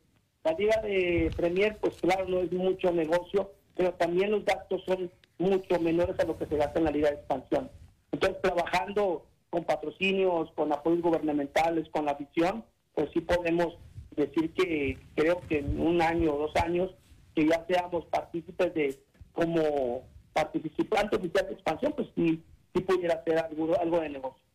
[0.44, 5.12] La liga de Premier, pues claro, no es mucho negocio, pero también los gastos son
[5.38, 7.70] mucho menores a lo que se gasta en la liga de expansión.
[8.12, 13.78] Entonces, trabajando con patrocinios, con apoyos gubernamentales, con la visión, pues sí podemos
[14.16, 16.92] decir que creo que en un año o dos años
[17.36, 19.00] que ya seamos partícipes de,
[19.34, 24.49] como participante oficial de expansión, pues sí, sí pudiera ser algo, algo de negocio.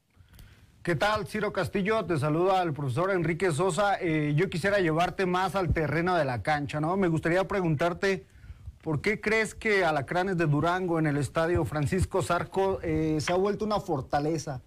[0.85, 2.05] ¿Qué tal, Ciro Castillo?
[2.05, 3.97] Te saluda el profesor Enrique Sosa.
[4.03, 6.95] Eh, yo quisiera llevarte más al terreno de la cancha, ¿no?
[6.99, 8.27] Me gustaría preguntarte,
[8.83, 13.37] ¿por qué crees que Alacranes de Durango en el estadio Francisco Zarco eh, se ha
[13.37, 14.61] vuelto una fortaleza?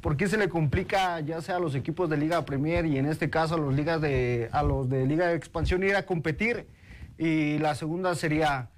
[0.00, 3.06] ¿Por qué se le complica ya sea a los equipos de Liga Premier y en
[3.06, 6.68] este caso a los, ligas de, a los de Liga de Expansión ir a competir?
[7.18, 8.70] Y la segunda sería,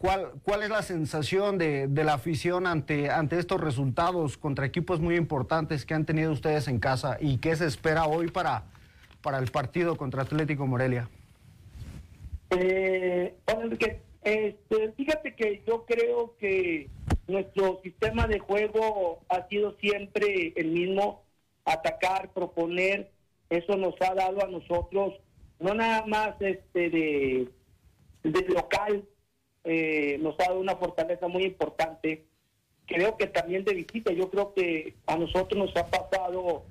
[0.00, 4.98] ¿Cuál, ¿Cuál es la sensación de, de, la afición ante, ante estos resultados contra equipos
[4.98, 8.64] muy importantes que han tenido ustedes en casa y qué se espera hoy para,
[9.20, 11.10] para el partido contra Atlético Morelia?
[12.48, 13.34] Eh,
[14.22, 16.88] este, fíjate que yo creo que
[17.28, 21.24] nuestro sistema de juego ha sido siempre el mismo,
[21.66, 23.10] atacar, proponer,
[23.50, 25.20] eso nos ha dado a nosotros,
[25.58, 27.48] no nada más este de,
[28.22, 29.04] de local,
[29.64, 32.24] eh, nos ha dado una fortaleza muy importante,
[32.86, 36.64] creo que también de visita, yo creo que a nosotros nos ha pasado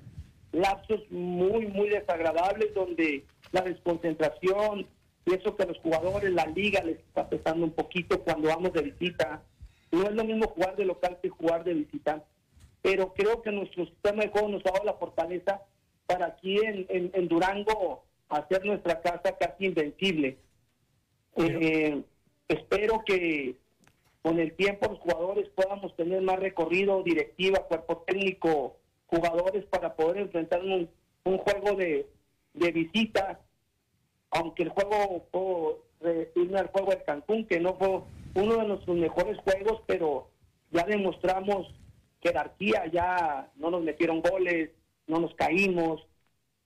[0.52, 4.86] lapsos muy, muy desagradables donde la desconcentración,
[5.24, 8.82] Pienso que a los jugadores, la liga les está pesando un poquito cuando vamos de
[8.82, 9.42] visita.
[9.92, 12.24] No es lo mismo jugar de local que jugar de visita.
[12.82, 15.62] Pero creo que nuestro sistema de juego nos ha dado la fortaleza
[16.06, 20.38] para aquí en, Durango hacer nuestra casa casi invencible.
[21.36, 22.02] Eh,
[22.50, 23.56] espero que
[24.22, 30.18] con el tiempo los jugadores podamos tener más recorrido, directiva, cuerpo técnico, jugadores para poder
[30.18, 30.88] enfrentar un,
[31.24, 32.06] juego de,
[32.54, 33.40] de visita.
[34.30, 35.26] Aunque el juego
[36.00, 38.00] fue irme al juego de Cancún, que no fue
[38.34, 40.28] uno de nuestros mejores juegos, pero
[40.70, 41.72] ya demostramos
[42.22, 44.70] jerarquía, ya no nos metieron goles,
[45.06, 46.06] no nos caímos,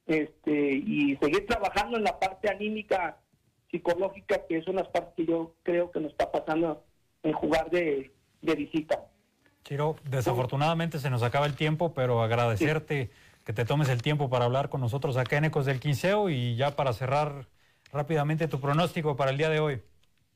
[0.06, 3.18] este, y seguir trabajando en la parte anímica,
[3.74, 6.84] psicológica, que es una parte que yo creo que nos está pasando
[7.24, 9.06] en jugar de, visita.
[9.64, 13.10] Chiro, desafortunadamente se nos acaba el tiempo, pero agradecerte
[13.44, 16.54] que te tomes el tiempo para hablar con nosotros acá en Ecos del Quinceo y
[16.54, 17.46] ya para cerrar
[17.92, 19.82] rápidamente tu pronóstico para el día de hoy.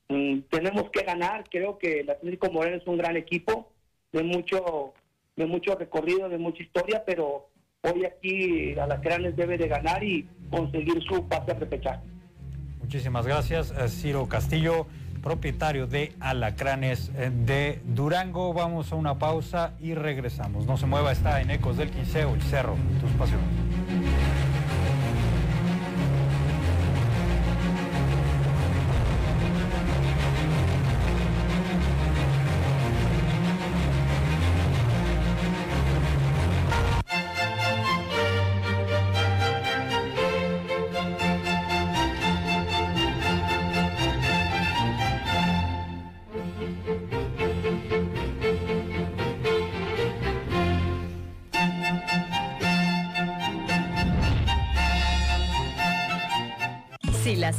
[0.09, 3.71] Mm, tenemos que ganar, creo que el Atlético Moreno es un gran equipo,
[4.11, 4.93] de mucho,
[5.35, 7.47] de mucho recorrido, de mucha historia, pero
[7.83, 12.01] hoy aquí Alacranes debe de ganar y conseguir su pase a repechaje.
[12.89, 14.87] Muchísimas gracias, eh, Ciro Castillo,
[15.21, 18.51] propietario de Alacranes eh, de Durango.
[18.51, 20.65] Vamos a una pausa y regresamos.
[20.65, 23.68] No se mueva, está en Ecos del Quinceo, el Cerro, tus pasiones.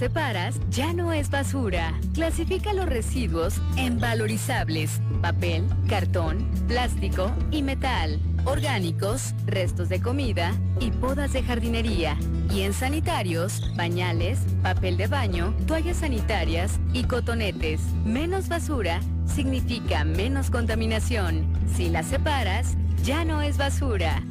[0.00, 1.92] Separas, ya no es basura.
[2.14, 10.90] Clasifica los residuos en valorizables, papel, cartón, plástico y metal, orgánicos, restos de comida y
[10.90, 12.16] podas de jardinería.
[12.50, 17.82] Y en sanitarios, pañales, papel de baño, toallas sanitarias y cotonetes.
[18.06, 21.46] Menos basura significa menos contaminación.
[21.76, 24.22] Si la separas, ya no es basura.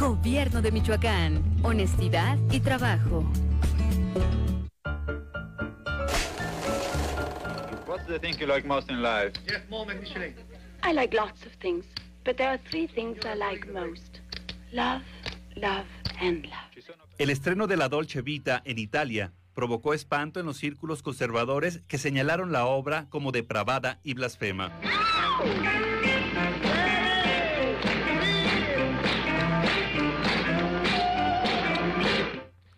[0.00, 1.42] Gobierno de Michoacán.
[1.62, 3.30] Honestidad y trabajo.
[8.08, 9.32] The thing you like most in life?
[9.46, 10.34] Yes, more Michelin.
[10.82, 11.84] I like lots of things,
[12.24, 14.20] but there are three things I like most.
[14.72, 15.02] Love,
[15.56, 15.86] love
[16.20, 16.86] and love.
[17.18, 21.98] El estreno de la Dolce Vita en Italia provocó espanto en los círculos conservadores que
[21.98, 24.72] señalaron la obra como depravada y blasfema.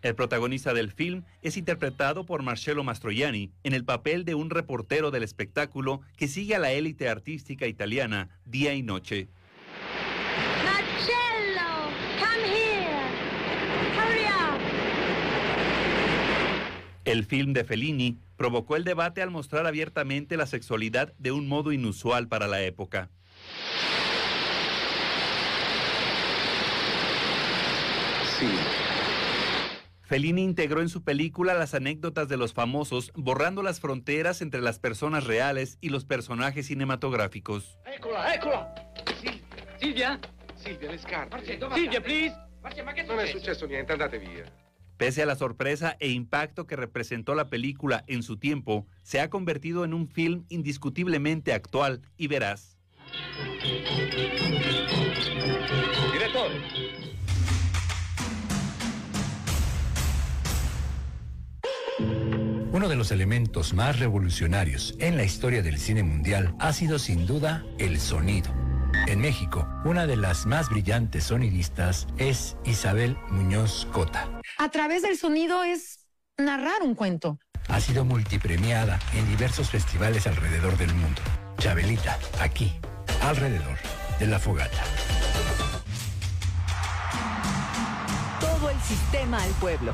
[0.01, 5.11] El protagonista del film es interpretado por Marcello Mastroianni en el papel de un reportero
[5.11, 9.27] del espectáculo que sigue a la élite artística italiana día y noche.
[10.63, 13.11] Marcello, come here.
[13.95, 14.59] Hurry up.
[17.05, 21.71] El film de Fellini provocó el debate al mostrar abiertamente la sexualidad de un modo
[21.71, 23.11] inusual para la época.
[28.39, 28.47] Sí.
[30.11, 34.77] Fellini integró en su película las anécdotas de los famosos, borrando las fronteras entre las
[34.77, 37.77] personas reales y los personajes cinematográficos.
[37.85, 38.75] ¡Écola, écola!
[39.79, 40.19] Silvia?
[40.57, 42.35] Silvia, le Silvia, please!
[43.07, 44.51] No es successo niente, andate via.
[44.97, 49.29] Pese a la sorpresa e impacto que representó la película en su tiempo, se ha
[49.29, 52.77] convertido en un film indiscutiblemente actual y veraz.
[62.81, 67.27] Uno de los elementos más revolucionarios en la historia del cine mundial ha sido sin
[67.27, 68.51] duda el sonido.
[69.05, 74.27] En México, una de las más brillantes sonidistas es Isabel Muñoz Cota.
[74.57, 76.07] A través del sonido es
[76.39, 77.37] narrar un cuento.
[77.67, 81.21] ha sido multipremiada en diversos festivales alrededor del mundo.
[81.59, 82.73] Chabelita, aquí,
[83.21, 83.77] alrededor
[84.17, 84.83] de la fogata.
[88.39, 89.93] Todo el sistema al pueblo.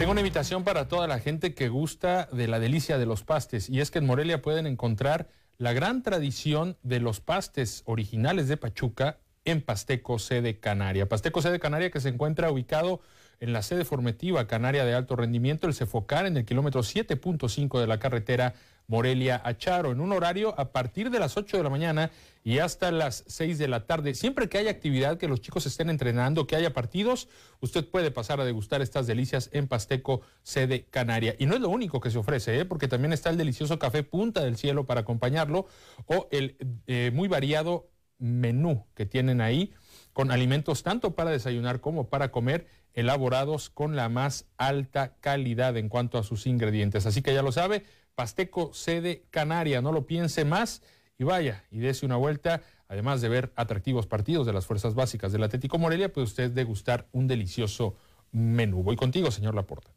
[0.00, 3.68] Tengo una invitación para toda la gente que gusta de la delicia de los pastes
[3.68, 8.56] y es que en Morelia pueden encontrar la gran tradición de los pastes originales de
[8.56, 11.06] Pachuca en Pasteco Sede Canaria.
[11.06, 13.02] Pasteco Sede Canaria que se encuentra ubicado
[13.40, 17.86] en la sede formativa Canaria de Alto Rendimiento, el Cefocar, en el kilómetro 7.5 de
[17.86, 18.54] la carretera
[18.90, 22.10] Morelia a Charo, en un horario a partir de las 8 de la mañana
[22.42, 24.14] y hasta las 6 de la tarde.
[24.14, 27.28] Siempre que haya actividad, que los chicos estén entrenando, que haya partidos,
[27.60, 31.36] usted puede pasar a degustar estas delicias en Pasteco, sede Canaria.
[31.38, 32.64] Y no es lo único que se ofrece, ¿eh?
[32.64, 35.68] porque también está el delicioso café Punta del Cielo para acompañarlo
[36.06, 36.56] o el
[36.88, 39.72] eh, muy variado menú que tienen ahí
[40.12, 45.88] con alimentos tanto para desayunar como para comer elaborados con la más alta calidad en
[45.88, 47.06] cuanto a sus ingredientes.
[47.06, 47.84] Así que ya lo sabe,
[48.20, 50.82] Pasteco sede Canaria, no lo piense más
[51.16, 52.60] y vaya y dése una vuelta.
[52.86, 57.06] Además de ver atractivos partidos de las fuerzas básicas del Atlético Morelia, puede usted degustar
[57.12, 57.96] un delicioso
[58.30, 58.82] menú.
[58.82, 59.90] Voy contigo, señor Laporta.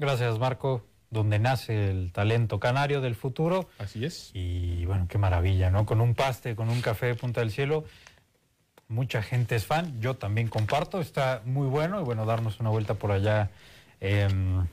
[0.00, 0.84] Gracias, Marco.
[1.10, 3.68] Donde nace el talento canario del futuro.
[3.78, 4.32] Así es.
[4.34, 5.86] Y bueno, qué maravilla, ¿no?
[5.86, 7.84] Con un paste, con un café de Punta del Cielo.
[8.88, 12.94] Mucha gente es fan, yo también comparto, está muy bueno y bueno, darnos una vuelta
[12.94, 13.48] por allá
[14.00, 14.66] en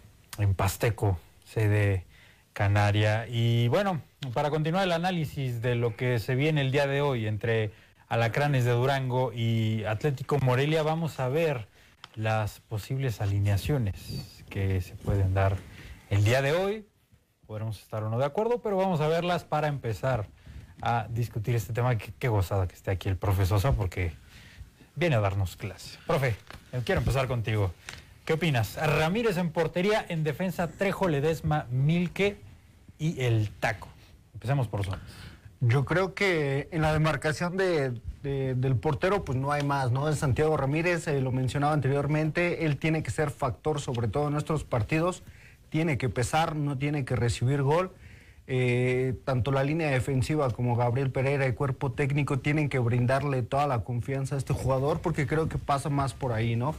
[0.56, 2.06] Pasteco, sede
[2.56, 3.28] Canaria.
[3.28, 4.02] Y bueno,
[4.34, 7.72] para continuar el análisis de lo que se viene el día de hoy entre
[8.08, 11.68] Alacranes de Durango y Atlético Morelia, vamos a ver
[12.16, 15.58] las posibles alineaciones que se pueden dar
[16.10, 16.88] el día de hoy.
[17.46, 20.30] Podremos estar o no de acuerdo, pero vamos a verlas para empezar
[20.82, 21.98] a discutir este tema.
[21.98, 24.14] Qué, gozada que esté aquí el profesor porque
[24.96, 26.00] viene a darnos clase.
[26.08, 26.38] Profe,
[26.86, 27.74] quiero empezar contigo.
[28.24, 28.78] ¿Qué opinas?
[28.78, 32.45] Ramírez en portería, en defensa Trejo, Ledesma, Milke
[32.98, 33.88] y el Taco.
[34.34, 35.02] Empecemos por zonas.
[35.62, 40.10] Yo creo que en la demarcación de, de, del portero, pues no hay más, ¿no?
[40.10, 44.34] Es Santiago Ramírez, eh, lo mencionaba anteriormente, él tiene que ser factor, sobre todo en
[44.34, 45.24] nuestros partidos,
[45.70, 47.92] tiene que pesar, no tiene que recibir gol.
[48.48, 53.66] Eh, tanto la línea defensiva como Gabriel Pereira y cuerpo técnico tienen que brindarle toda
[53.66, 56.76] la confianza a este jugador porque creo que pasa más por ahí, ¿no?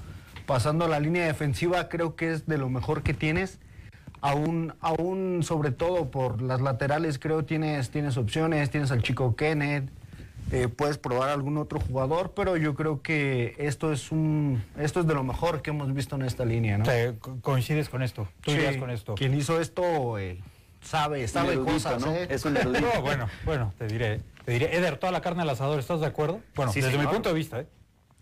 [0.47, 3.59] Pasando a la línea defensiva creo que es de lo mejor que tienes.
[4.21, 9.89] Aún, aún sobre todo por las laterales creo tienes, tienes opciones, tienes al chico Kenneth,
[10.53, 15.07] eh, puedes probar algún otro jugador, pero yo creo que esto es un esto es
[15.07, 16.85] de lo mejor que hemos visto en esta línea, ¿no?
[16.85, 19.15] O sea, co- coincides con esto, tú Sí, irías con esto.
[19.17, 20.39] Quien hizo esto eh,
[20.81, 22.13] sabe, sabe erudito, cosas, ¿no?
[22.13, 22.27] ¿eh?
[22.31, 22.87] Es un erudito.
[22.95, 26.07] No, bueno, bueno, te diré, te diré, Eder, toda la carne al asador, ¿estás de
[26.07, 26.41] acuerdo?
[26.55, 27.67] Bueno, Sí, desde mi punto de vista, ¿eh?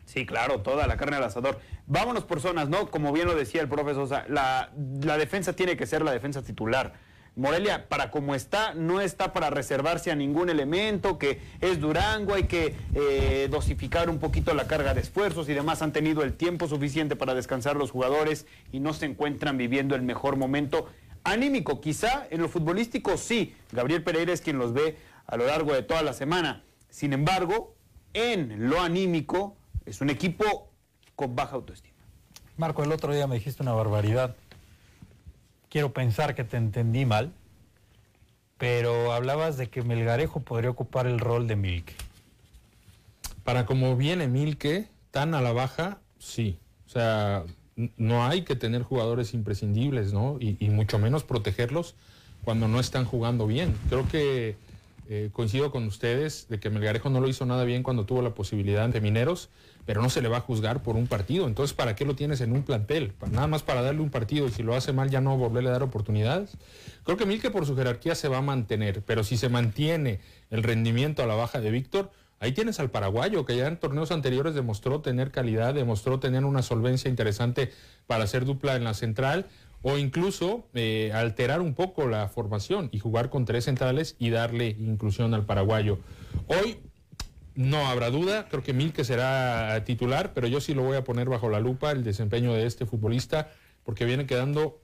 [0.04, 1.60] Sí, claro, toda la carne al asador.
[1.86, 2.90] Vámonos por zonas, ¿no?
[2.90, 4.70] Como bien lo decía el profe Sosa, la,
[5.02, 6.94] la defensa tiene que ser la defensa titular.
[7.36, 12.44] Morelia, para como está, no está para reservarse a ningún elemento, que es Durango, hay
[12.44, 15.82] que eh, dosificar un poquito la carga de esfuerzos y demás.
[15.82, 20.02] Han tenido el tiempo suficiente para descansar los jugadores y no se encuentran viviendo el
[20.02, 20.88] mejor momento
[21.24, 21.80] anímico.
[21.80, 25.82] Quizá en lo futbolístico sí, Gabriel Pereira es quien los ve a lo largo de
[25.82, 26.62] toda la semana.
[26.88, 27.74] Sin embargo,
[28.12, 29.56] en lo anímico,
[29.86, 30.70] es un equipo
[31.14, 31.94] con baja autoestima.
[32.56, 34.36] Marco, el otro día me dijiste una barbaridad.
[35.68, 37.32] Quiero pensar que te entendí mal,
[38.58, 41.94] pero hablabas de que Melgarejo podría ocupar el rol de Milke.
[43.42, 46.58] Para como viene Milke, tan a la baja, sí.
[46.86, 47.44] O sea,
[47.96, 50.36] no hay que tener jugadores imprescindibles, ¿no?
[50.40, 51.96] Y, y mucho menos protegerlos
[52.44, 53.76] cuando no están jugando bien.
[53.88, 54.56] Creo que
[55.08, 58.34] eh, coincido con ustedes de que Melgarejo no lo hizo nada bien cuando tuvo la
[58.34, 59.50] posibilidad ante Mineros,
[59.84, 61.46] pero no se le va a juzgar por un partido.
[61.46, 63.12] Entonces, ¿para qué lo tienes en un plantel?
[63.30, 65.72] Nada más para darle un partido y si lo hace mal ya no volverle a
[65.72, 66.56] dar oportunidades.
[67.04, 70.62] Creo que Milke por su jerarquía se va a mantener, pero si se mantiene el
[70.62, 74.54] rendimiento a la baja de Víctor, ahí tienes al paraguayo que ya en torneos anteriores
[74.54, 77.70] demostró tener calidad, demostró tener una solvencia interesante
[78.06, 79.46] para hacer dupla en la central
[79.86, 84.68] o incluso eh, alterar un poco la formación y jugar con tres centrales y darle
[84.68, 85.98] inclusión al paraguayo.
[86.46, 86.78] Hoy
[87.54, 91.28] no habrá duda, creo que Milke será titular, pero yo sí lo voy a poner
[91.28, 93.52] bajo la lupa el desempeño de este futbolista
[93.84, 94.80] porque viene quedando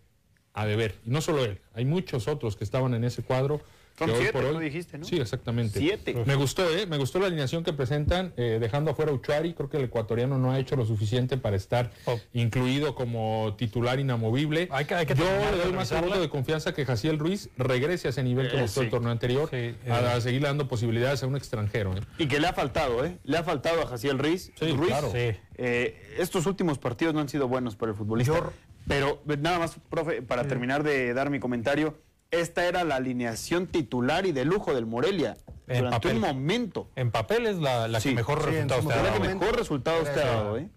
[0.53, 0.95] a deber.
[1.07, 3.63] Y no solo él, hay muchos otros que estaban en ese cuadro
[4.01, 5.05] Son hoy siete, por hoy- tú dijiste, ¿no?
[5.05, 5.79] Sí, exactamente.
[5.79, 6.15] Siete.
[6.27, 6.87] Me gustó, ¿eh?
[6.87, 9.55] Me gustó la alineación que presentan, eh, dejando afuera a Uchuari.
[9.55, 11.91] Creo que el ecuatoriano no ha hecho lo suficiente para estar
[12.33, 14.69] incluido como titular inamovible.
[14.71, 18.09] Hay que- hay que Yo le doy más voto de confianza que Jaciel Ruiz regrese
[18.09, 20.21] a ese nivel que Eh, mostró el torneo anterior, Sí, a, eh.
[20.21, 21.95] seguirle dando posibilidades a un extranjero.
[21.97, 22.01] ¿eh?
[22.19, 23.19] Y que le ha faltado, ¿eh?
[23.25, 24.53] Le ha faltado a Jaciel Ruiz.
[24.59, 24.89] Sí, Ruiz.
[24.89, 25.13] claro.
[25.15, 28.51] Eh, estos últimos partidos no han sido buenos para el futbolista.
[28.89, 31.99] Pero eh, nada más, profe, para terminar de dar mi comentario,
[32.31, 36.15] esta era la alineación titular y de lujo del Morelia En durante papel.
[36.17, 36.89] un momento.
[36.97, 39.21] En papel es la, la Sí, que mejor sí, resultados te ha dado.
[39.21, 40.69] mejor resultados te ha dado, ¿eh?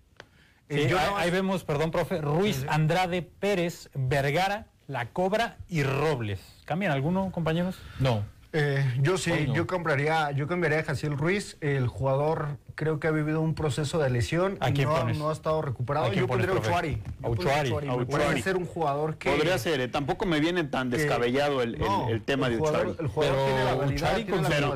[0.70, 6.40] Sí, Y yo ahí, vemos, perdón, profe, Ruiz, Andrade, Pérez, Vergara, La Cobra y Robles.
[6.66, 7.78] ¿Cambian alguno, compañeros?
[8.00, 8.24] No.
[8.54, 9.54] Eh, yo sí, no.
[9.56, 11.58] yo compraría, yo cambiaría a Jaciel Ruiz.
[11.62, 15.18] El jugador creo que ha vivido un proceso de lesión ¿A y quién no, pones?
[15.18, 16.06] no ha estado recuperado.
[16.08, 16.68] ¿A quién Yo pones, pondría?
[16.70, 16.90] Uchuari.
[16.92, 17.88] A Yo pondría Uchuari.
[17.88, 18.42] Me A parece Uchuari.
[18.42, 19.88] ser un jugador que Podría ser, ¿eh?
[19.88, 22.90] tampoco me viene tan que- descabellado el, el- No, el tema el de Uchuari.
[23.00, 24.68] El jugador Pero tiene la habilidad, Uchuari tiene con la su- Pero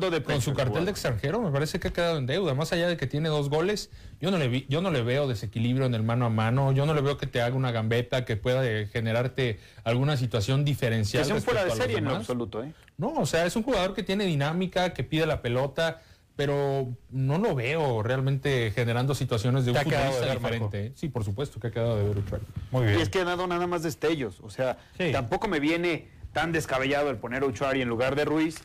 [0.00, 2.26] no de Con pecho su el cartel de extranjero me parece que ha quedado en
[2.26, 2.54] deuda.
[2.54, 5.28] Más allá de que tiene dos goles, yo no le vi, yo no le veo
[5.28, 6.72] desequilibrio en el mano a mano.
[6.72, 10.64] Yo no le veo que te haga una gambeta que pueda eh, generarte alguna situación
[10.64, 11.22] diferencial.
[11.22, 12.72] Que sea un fuera de serie en lo absoluto, ¿eh?
[12.96, 16.00] No, o sea, es un jugador que tiene dinámica, que pide la pelota,
[16.38, 20.38] pero no lo veo realmente generando situaciones de un Te ha quedado futbolista de ver,
[20.52, 20.86] diferente.
[20.86, 20.92] ¿eh?
[20.94, 22.44] Sí, por supuesto que ha quedado de ver Uchuari.
[22.70, 23.00] Muy Y bien.
[23.00, 24.38] es que ha dado nada más destellos.
[24.44, 25.10] O sea, Sí.
[25.10, 28.60] tampoco me viene tan descabellado el poner a Uchuari en lugar de Ruiz.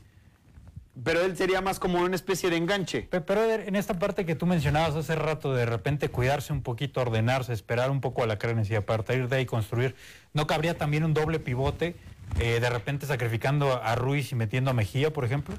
[1.04, 3.02] Pero él sería más como una especie de enganche.
[3.10, 6.62] Pe- Pero Eder, en esta parte que tú mencionabas hace rato, de repente cuidarse un
[6.62, 9.96] poquito, ordenarse, esperar un poco a la Crenes y a partir de ahí construir,
[10.34, 11.96] ¿no cabría también un doble pivote,
[12.40, 15.56] eh, de repente sacrificando a Ruiz y metiendo a Mejía, por ejemplo?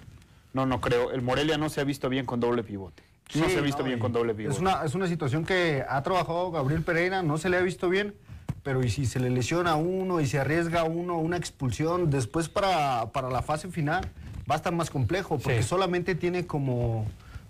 [0.54, 1.10] No, no creo.
[1.10, 3.02] El Morelia no se ha visto bien con doble pivote.
[3.34, 4.54] no se ha visto no, bien con doble pivote.
[4.54, 7.88] Es una, es una situación que ha trabajado Gabriel Pereira, no se le ha visto
[7.90, 8.14] bien,
[8.62, 12.08] pero y si se le lesiona a uno y se arriesga a uno una expulsión,
[12.08, 14.08] después para, para la fase final
[14.48, 15.68] va a estar más complejo, porque Sí.
[15.68, 17.04] solamente tiene como,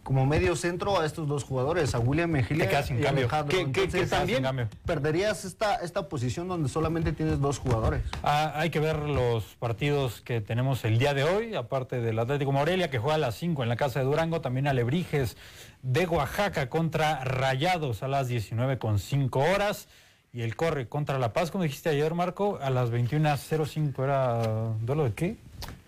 [0.05, 3.25] como medio centro a estos dos jugadores, a William Mejía Te quedas sin y cambio.
[3.25, 3.57] Alejandro.
[3.57, 4.69] Que Entonces, también- sin cambio.
[4.87, 8.03] perderías esta, esta posición donde solamente tienes dos jugadores.
[8.23, 12.53] Ah, hay que ver los partidos que tenemos el día de hoy, aparte del Atlético
[12.53, 15.37] Morelia, que juega a las 5 en la Casa de Durango, también Alebrijes
[15.83, 19.89] de Oaxaca contra Rayados a las 19 con 5 horas.
[20.33, 24.43] Y el Corre contra La Paz, como dijiste ayer, Marco, a las 21.05 era
[24.81, 25.37] duelo de qué?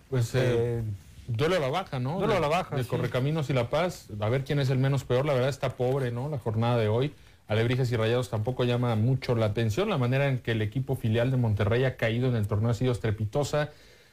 [0.08, 0.82] Pues eh, Eh,
[1.28, 2.18] duelo a la baja, ¿no?
[2.18, 2.88] duelo a la baja, De sí.
[2.88, 4.08] Correcaminos y La Paz.
[4.20, 5.26] A ver quién es el menos peor.
[5.26, 6.28] La verdad está pobre, ¿no?
[6.28, 7.12] La jornada de hoy.
[7.48, 9.88] Alebrijes y Rayados tampoco llama mucho la atención.
[9.88, 12.74] La manera en que el equipo filial de Monterrey ha caído en el torneo ha
[12.74, 13.70] sido estrepitosa.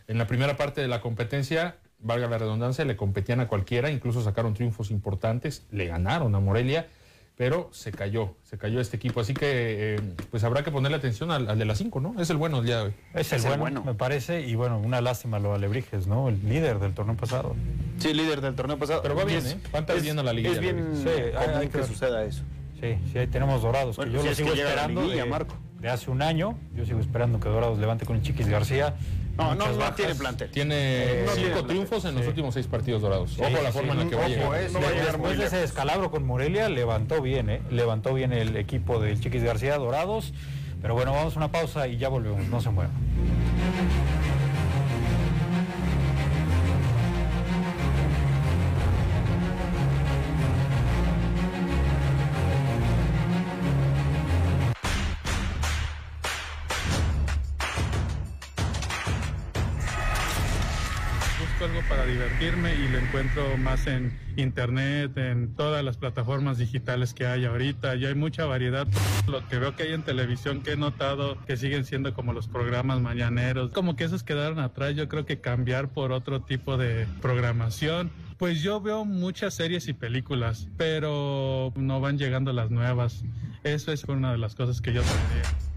[0.08, 4.22] En la primera parte de la competencia, valga la redundancia, le competían a cualquiera, incluso
[4.22, 6.88] sacaron triunfos importantes, le ganaron a Morelia,
[7.36, 9.20] pero se cayó, se cayó este equipo.
[9.20, 12.22] Así que, eh, pues habrá que ponerle atención al, al de las 5, ¿no?
[12.22, 12.94] Es el bueno el día de hoy.
[13.16, 13.84] es el Es el bueno, bueno.
[13.84, 14.42] me parece.
[14.42, 16.30] Y bueno, una lástima lo de Alebrijes, ¿no?
[16.30, 17.56] El líder del torneo pasado.
[17.98, 19.02] Sí, líder del torneo pasado.
[19.02, 19.58] Pero va bien, Es- ¿eh?
[19.76, 20.52] Va perdiendo la liga.
[20.52, 22.44] Es bien Sí, hay- que suceda eso.
[22.80, 25.30] Sí, sí, ahí tenemos Dorados, Bueno, que yo si lo es sigo esperando liguilla, de,
[25.30, 25.56] Marco.
[25.80, 26.58] de hace un año.
[26.76, 28.94] Yo sigo esperando que Dorados levante con el Chiquis García.
[29.38, 30.50] No, no, no tiene plantel.
[30.52, 31.66] Tiene no tiene cinco plantel.
[31.68, 32.30] triunfos en los Sí.
[32.30, 33.32] últimos seis partidos dorados.
[33.32, 34.62] Sí, Ojo la sí, forma en la que va a ojo, llegar.
[34.62, 37.50] eh, No va a De- llegar muy Después de ese descalabro con Morelia, levantó bien,
[37.50, 37.62] ¿eh?
[37.72, 40.34] Levantó bien el equipo del Chiquis García, Dorados.
[40.82, 42.46] Pero bueno, vamos a una pausa y ya volvemos.
[42.48, 42.92] No se muevan.
[63.14, 67.96] Encuentro más en internet, en todas las plataformas digitales que hay ahorita.
[67.96, 68.88] Y hay mucha variedad.
[69.28, 72.48] Lo que veo que hay en televisión que he notado que siguen siendo como los
[72.48, 73.72] programas mañaneros.
[73.72, 74.96] Como que esos quedaron atrás.
[74.96, 78.12] Yo creo que cambiar por otro tipo de programación.
[78.40, 83.24] Pues yo veo muchas series y películas, pero no van llegando las nuevas.
[83.64, 85.73] Eso es una de las cosas que yo tendría.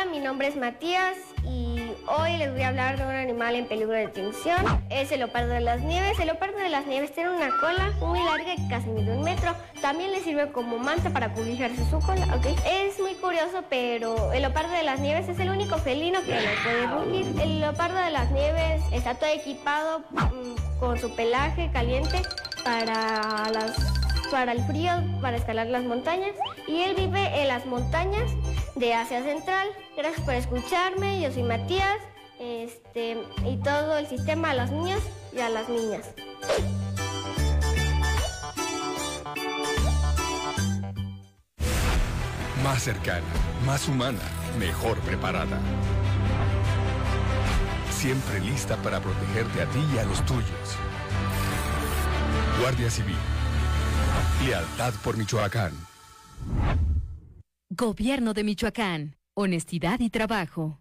[0.00, 3.66] Hola, mi nombre es Matías y hoy les voy a hablar de un animal en
[3.66, 4.64] peligro de extinción.
[4.90, 6.20] Es el leopardo de las nieves.
[6.20, 9.56] El leopardo de las nieves tiene una cola muy larga casi mide un metro.
[9.80, 12.46] También le sirve como manta para cubrirse su cola, ¿ok?
[12.64, 16.50] Es muy curioso, pero el leopardo de las nieves es el único felino que no
[16.62, 17.40] puede rugir.
[17.40, 22.22] El leopardo de las nieves está todo equipado mm, con su pelaje caliente
[22.64, 26.36] para el frío, para escalar las montañas.
[26.68, 28.30] Y él vive en las montañas
[28.78, 29.68] de Asia Central.
[29.96, 31.20] Gracias por escucharme.
[31.20, 31.98] Yo soy Matías
[32.38, 35.02] este, y todo el sistema a los niños
[35.32, 36.14] y a las niñas.
[42.62, 43.26] Más cercana,
[43.64, 44.20] más humana,
[44.58, 45.58] mejor preparada.
[47.90, 50.76] Siempre lista para protegerte a ti y a los tuyos.
[52.60, 53.16] Guardia Civil.
[54.44, 55.72] Lealtad por Michoacán.
[57.70, 59.16] Gobierno de Michoacán.
[59.34, 60.80] Honestidad y trabajo.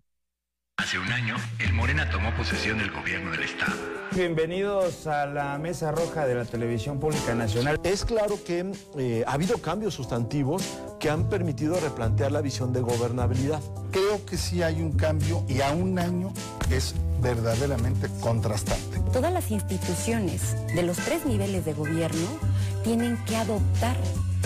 [0.77, 3.73] Hace un año, el Morena tomó posesión del gobierno del Estado.
[4.15, 7.77] Bienvenidos a la Mesa Roja de la Televisión Pública Nacional.
[7.83, 10.63] Es claro que eh, ha habido cambios sustantivos
[10.97, 13.61] que han permitido replantear la visión de gobernabilidad.
[13.91, 16.31] Creo que sí hay un cambio y a un año
[16.71, 19.01] es verdaderamente contrastante.
[19.11, 22.39] Todas las instituciones de los tres niveles de gobierno
[22.85, 23.97] tienen que adoptar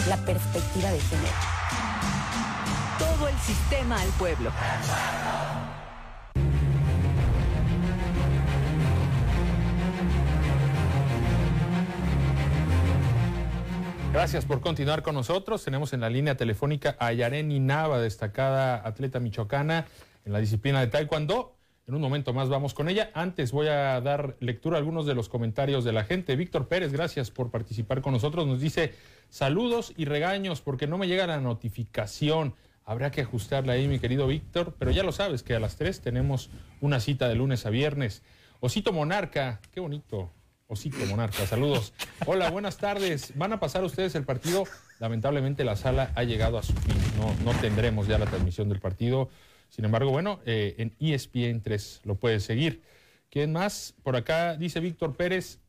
[0.10, 1.61] la perspectiva de género.
[3.28, 4.52] El sistema al pueblo.
[14.12, 15.64] Gracias por continuar con nosotros.
[15.64, 19.86] Tenemos en la línea telefónica a Yareni Nava, destacada atleta michoacana
[20.26, 21.56] en la disciplina de Taekwondo.
[21.88, 23.12] En un momento más vamos con ella.
[23.14, 26.36] Antes voy a dar lectura a algunos de los comentarios de la gente.
[26.36, 28.48] Víctor Pérez, gracias por participar con nosotros.
[28.48, 28.94] Nos dice
[29.30, 32.56] saludos y regaños porque no me llega la notificación.
[32.86, 36.02] Habrá que ajustarla ahí, mi querido Víctor, pero ya lo sabes que a las 3
[36.02, 36.50] tenemos
[36.82, 38.24] una cita de lunes a viernes.
[38.60, 40.32] Osito Monarca, qué bonito.
[40.68, 41.94] Osito Monarca, saludos.
[42.26, 43.34] Hola, buenas tardes.
[43.38, 44.66] ¿Van a pasar ustedes el partido?
[45.00, 46.96] Lamentablemente la sala ha llegado a su fin.
[47.18, 49.30] No, no tendremos ya la transmisión del partido.
[49.70, 52.84] Sin embargo, bueno, eh, en ESPN 3 lo puedes seguir.
[53.30, 53.96] ¿Quién más?
[54.04, 55.61] Por acá dice Víctor Pérez.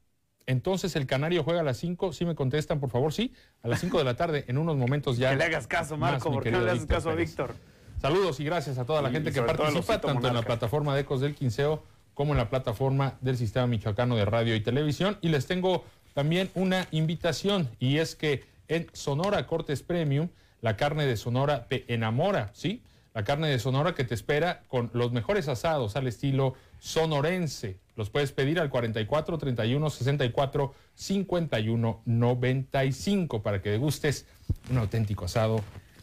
[0.47, 2.13] Entonces el Canario juega a las 5.
[2.13, 3.13] ¿Sí me contestan, por favor?
[3.13, 3.33] Sí,
[3.63, 4.45] a las 5 de la tarde.
[4.49, 5.31] En unos momentos ya.
[5.31, 7.15] Que le hagas caso, Marco, porque no le hagas Víctor caso a.
[7.15, 7.55] Víctor.
[8.01, 10.43] Saludos y gracias a toda la Y gente que todo al participa, tanto en la
[10.43, 11.85] plataforma de Ecos del Quinceo
[12.15, 15.19] como en la plataforma del Sistema Michoacano de Radio y Televisión.
[15.23, 15.85] Y les tengo
[16.15, 20.29] también una invitación, y es que en Sonora Cortes Premium,
[20.61, 22.83] la carne de Sonora te enamora, ¿sí?
[23.15, 27.79] La carne de Sonora que te espera con los mejores asados al estilo sonorense.
[27.97, 34.27] Los puedes pedir al 44 31 64 51 95 para que degustes
[34.71, 35.61] un auténtico asado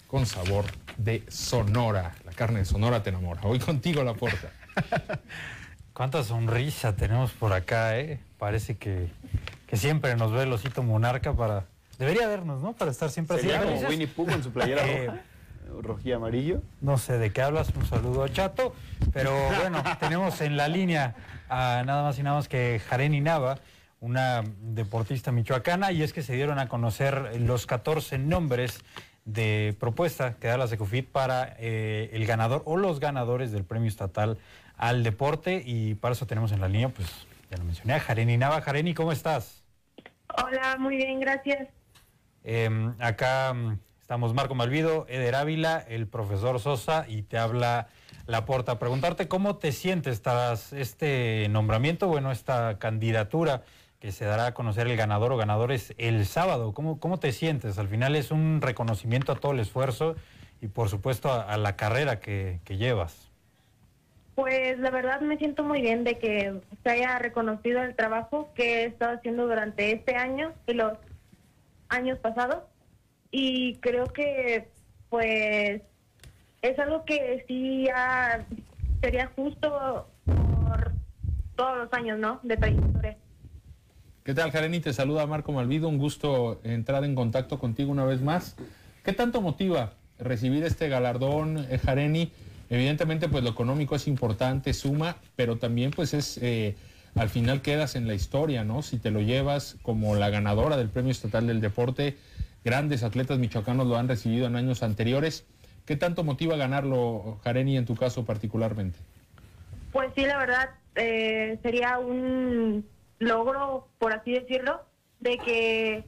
[0.07, 0.65] con sabor
[0.97, 2.15] de Sonora.
[2.25, 3.41] La carne de Sonora te enamora.
[3.43, 4.51] Hoy contigo la puerta.
[5.93, 8.19] Cuánta sonrisa tenemos por acá, ¿eh?
[8.37, 9.09] Parece que,
[9.67, 11.65] que siempre nos ve el osito monarca para...
[11.97, 12.73] Debería vernos, ¿no?
[12.73, 13.49] Para estar siempre así.
[13.49, 13.89] Como.
[13.89, 14.83] Winnie Pooh con su playera
[15.69, 16.61] Eh, roja, amarillo.
[16.81, 18.73] No sé de qué hablas, un saludo a Chato,
[19.11, 21.15] pero bueno, tenemos en la línea
[21.49, 23.57] a nada más y nada más que Jareni Nava,
[23.99, 28.79] una deportista michoacana, y es que se dieron a conocer los 14 nombres
[29.25, 33.89] de propuesta que da la Secufit para eh, el ganador o los ganadores del premio
[33.89, 34.37] estatal
[34.77, 37.09] al deporte, y para eso tenemos en la línea, pues
[37.49, 38.61] ya lo mencioné, a Jareni Nava.
[38.61, 39.63] Jareni, ¿cómo estás?
[40.37, 41.67] Hola, muy bien, gracias.
[42.43, 42.69] Eh,
[42.99, 47.89] acá mm, estamos Marco Malvido, Eder Ávila, el profesor Sosa y te habla
[48.29, 48.77] Laporta.
[48.77, 53.63] Preguntarte cómo te sientes tras este nombramiento, bueno, esta candidatura
[53.99, 56.71] que se dará a conocer el ganador o ganadores el sábado.
[56.73, 57.79] ¿Cómo, cómo te sientes?
[57.79, 60.15] Al final es un reconocimiento a todo el esfuerzo
[60.61, 63.31] y por supuesto a, a la carrera que, que llevas.
[64.35, 68.83] Pues la verdad me siento muy bien de que se haya reconocido el trabajo que
[68.83, 70.93] he estado haciendo durante este año y los
[71.89, 72.63] años pasados.
[73.31, 74.69] Y creo que
[75.09, 75.81] pues
[76.61, 78.45] es algo que sí ya
[79.01, 80.91] sería justo por
[81.55, 82.39] todos los años, ¿no?
[82.43, 83.17] De trayectoria.
[84.23, 84.79] ¿Qué tal, Jareni?
[84.79, 85.87] Te saluda Marco Malvido.
[85.87, 88.55] Un gusto entrar en contacto contigo una vez más.
[89.03, 92.31] ¿Qué tanto motiva recibir este galardón, eh, Jareni?
[92.69, 96.75] Evidentemente, pues lo económico es importante, suma, pero también, pues es, eh,
[97.15, 98.83] al final quedas en la historia, ¿no?
[98.83, 102.17] Si te lo llevas como la ganadora del Premio Estatal del Deporte,
[102.63, 105.45] grandes atletas michoacanos lo han recibido en años anteriores.
[105.89, 108.99] ¿Qué tanto motiva ganarlo, Jareni, en tu caso particularmente?
[109.91, 112.87] Pues sí, la verdad, eh, sería un
[113.17, 114.83] logro, por así decirlo,
[115.19, 116.03] de que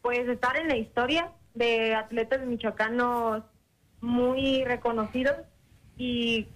[0.00, 3.42] pues estar en la historia de atletas michoacanos
[4.00, 5.36] muy reconocidos
[5.98, 6.48] y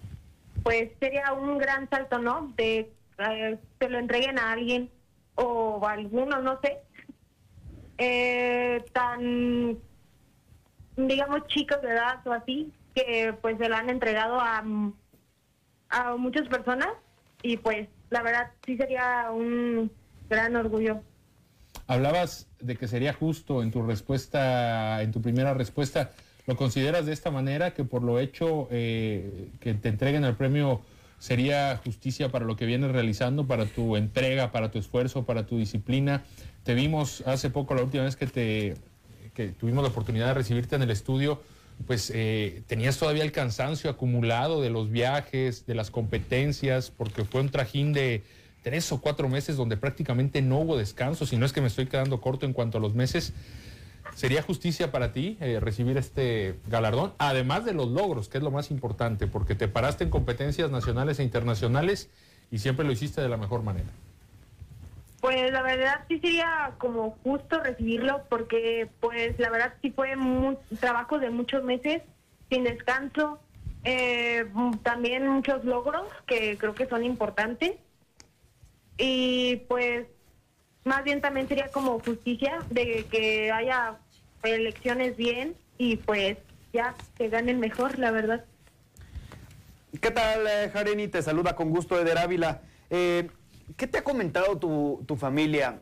[0.63, 2.51] pues sería un gran salto, ¿no?
[2.57, 4.89] De eh, que lo entreguen a alguien
[5.35, 6.79] o a alguno, no sé,
[7.99, 9.77] eh, tan,
[10.97, 14.63] digamos, chicos de edad o así, que pues se lo han entregado a,
[15.89, 16.89] a muchas personas
[17.41, 19.91] y pues la verdad sí sería un
[20.29, 21.01] gran orgullo.
[21.87, 26.11] Hablabas de que sería justo en tu respuesta, en tu primera respuesta.
[26.47, 30.81] ¿Lo consideras de esta manera, que por lo hecho eh, que te entreguen el premio
[31.17, 35.57] sería justicia para lo que vienes realizando, para tu entrega, para tu esfuerzo, para tu
[35.57, 36.23] disciplina.
[36.63, 38.75] Te vimos hace poco, la última vez que, te,
[39.35, 41.41] que tuvimos la oportunidad de recibirte en el estudio,
[41.85, 47.41] pues eh, tenías todavía el cansancio acumulado de los viajes, de las competencias, porque fue
[47.41, 48.23] un trajín de
[48.63, 51.85] tres o cuatro meses donde prácticamente no hubo descanso, si no es que me estoy
[51.85, 53.33] quedando corto en cuanto a los meses.
[54.15, 57.13] ¿Sería justicia para ti eh, recibir este galardón?
[57.17, 61.19] Además de los logros, que es lo más importante, porque te paraste en competencias nacionales
[61.19, 62.09] e internacionales
[62.49, 63.89] y siempre lo hiciste de la mejor manera.
[65.25, 70.55] Pues la verdad sí sería como justo recibirlo porque pues la verdad sí fue un
[70.79, 72.03] trabajo de muchos meses
[72.47, 73.39] sin descanso,
[73.85, 74.45] eh,
[74.83, 77.71] también muchos logros que creo que son importantes
[78.99, 80.05] y pues
[80.83, 83.95] más bien también sería como justicia de que haya
[84.43, 86.37] elecciones bien y pues
[86.71, 88.45] ya que ganen mejor, la verdad.
[89.99, 91.07] ¿Qué tal, eh, Jareni?
[91.07, 92.61] Te saluda con gusto Eder Ávila.
[92.91, 93.27] Eh,
[93.77, 95.81] ¿Qué te ha comentado tu, familia?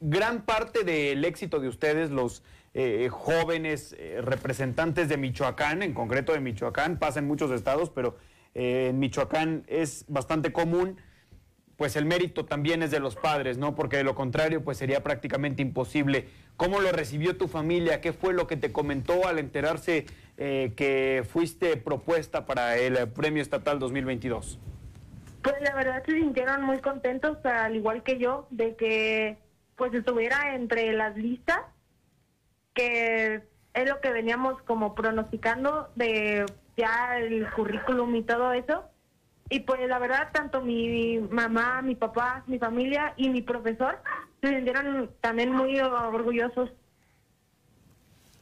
[0.00, 2.42] Gran parte del éxito de ustedes, los
[2.74, 8.18] eh, jóvenes eh, representantes de Michoacán, en concreto de Michoacán, pasa en muchos estados, pero
[8.54, 11.00] eh, en Michoacán es bastante común,
[11.76, 13.74] pues el mérito también es de los padres, ¿no?
[13.74, 16.28] Porque de lo contrario, pues sería prácticamente imposible.
[16.56, 18.00] ¿Cómo lo recibió tu familia?
[18.00, 20.06] ¿Qué fue lo que te comentó al enterarse
[20.36, 24.58] que fuiste propuesta para el Premio Estatal 2022?
[25.44, 29.36] Pues la verdad se sintieron muy contentos, al igual que yo, de que
[29.76, 31.60] pues estuviera entre las listas,
[32.72, 33.42] que
[33.74, 36.46] es lo que veníamos como pronosticando de
[36.78, 38.84] ya el currículum y todo eso.
[39.50, 44.02] Y pues la verdad, tanto mi mamá, mi papá, mi familia y mi profesor
[44.40, 46.70] se sintieron también muy orgullosos.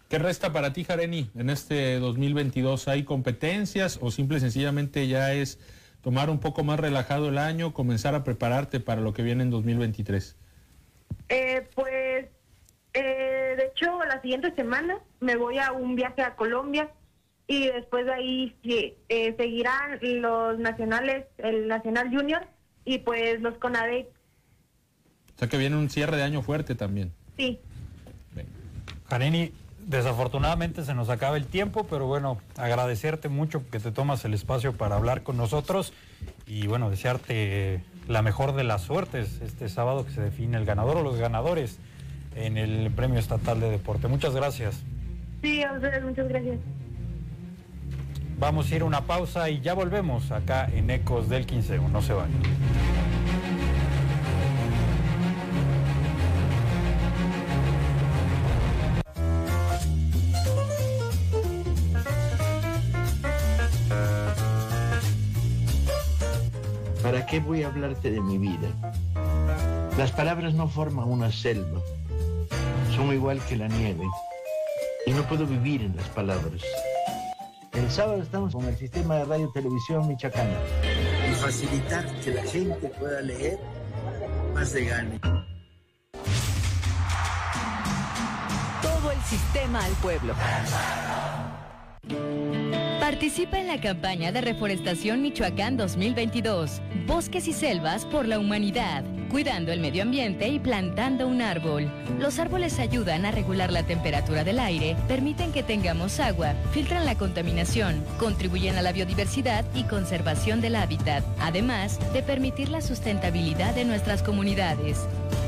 [0.09, 2.87] ¿Qué resta para ti, Jareni, en este 2022?
[2.87, 5.59] ¿Hay competencias o simple y sencillamente ya es
[6.03, 9.51] tomar un poco más relajado el año, comenzar a prepararte para lo que viene en
[9.51, 10.37] 2023?
[11.29, 12.27] Eh, pues,
[12.93, 16.91] eh, de hecho, la siguiente semana me voy a un viaje a Colombia
[17.47, 18.57] y después de ahí
[19.09, 22.47] eh, seguirán los nacionales, el Nacional Junior
[22.85, 24.09] y pues los CONADEC.
[25.35, 27.13] O sea que viene un cierre de año fuerte también.
[27.37, 27.59] Sí.
[29.09, 29.53] Kareni,
[29.87, 34.73] Desafortunadamente se nos acaba el tiempo, pero bueno, agradecerte mucho que te tomas el espacio
[34.73, 35.93] para hablar con nosotros
[36.47, 40.99] y bueno, desearte la mejor de las suertes este sábado que se define el ganador
[40.99, 41.79] o los ganadores
[42.37, 44.09] en el Premio Estatal de Deporte.
[44.09, 44.83] Muchas gracias.
[45.43, 46.59] Sí, a ustedes, muchas gracias.
[48.39, 51.79] Vamos a ir a una pausa y ya volvemos acá en Ecos del 15.
[51.79, 52.41] No se vayan.
[67.33, 68.69] Qué voy a hablarte de mi vida?
[69.97, 71.81] Las palabras no forman una selva,
[72.95, 74.05] son igual que la nieve,
[75.07, 76.61] y no puedo vivir en las palabras.
[77.73, 80.59] El sábado estamos con el sistema de radio televisión michoacana.
[81.31, 83.59] Y facilitar que la gente pueda leer,
[84.53, 85.19] más se gane.
[88.83, 90.35] Todo el sistema al pueblo.
[93.13, 96.81] Participa en la campaña de reforestación Michoacán 2022.
[97.07, 101.93] Bosques y selvas por la humanidad, cuidando el medio ambiente y plantando un árbol.
[102.19, 107.15] Los árboles ayudan a regular la temperatura del aire, permiten que tengamos agua, filtran la
[107.15, 113.85] contaminación, contribuyen a la biodiversidad y conservación del hábitat, además de permitir la sustentabilidad de
[113.85, 114.99] nuestras comunidades.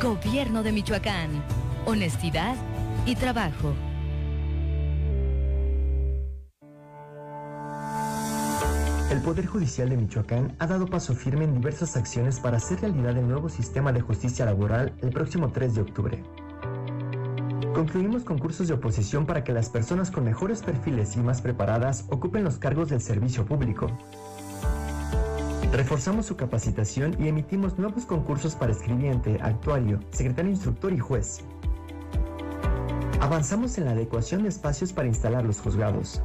[0.02, 1.42] Gobierno de Michoacán.
[1.86, 2.56] Honestidad
[3.06, 3.74] y trabajo.
[9.14, 13.16] El Poder Judicial de Michoacán ha dado paso firme en diversas acciones para hacer realidad
[13.16, 16.24] el nuevo sistema de justicia laboral el próximo 3 de octubre.
[17.72, 22.42] Concluimos concursos de oposición para que las personas con mejores perfiles y más preparadas ocupen
[22.42, 23.86] los cargos del servicio público.
[25.70, 31.38] Reforzamos su capacitación y emitimos nuevos concursos para escribiente, actuario, secretario instructor y juez.
[33.20, 36.20] Avanzamos en la adecuación de espacios para instalar los juzgados.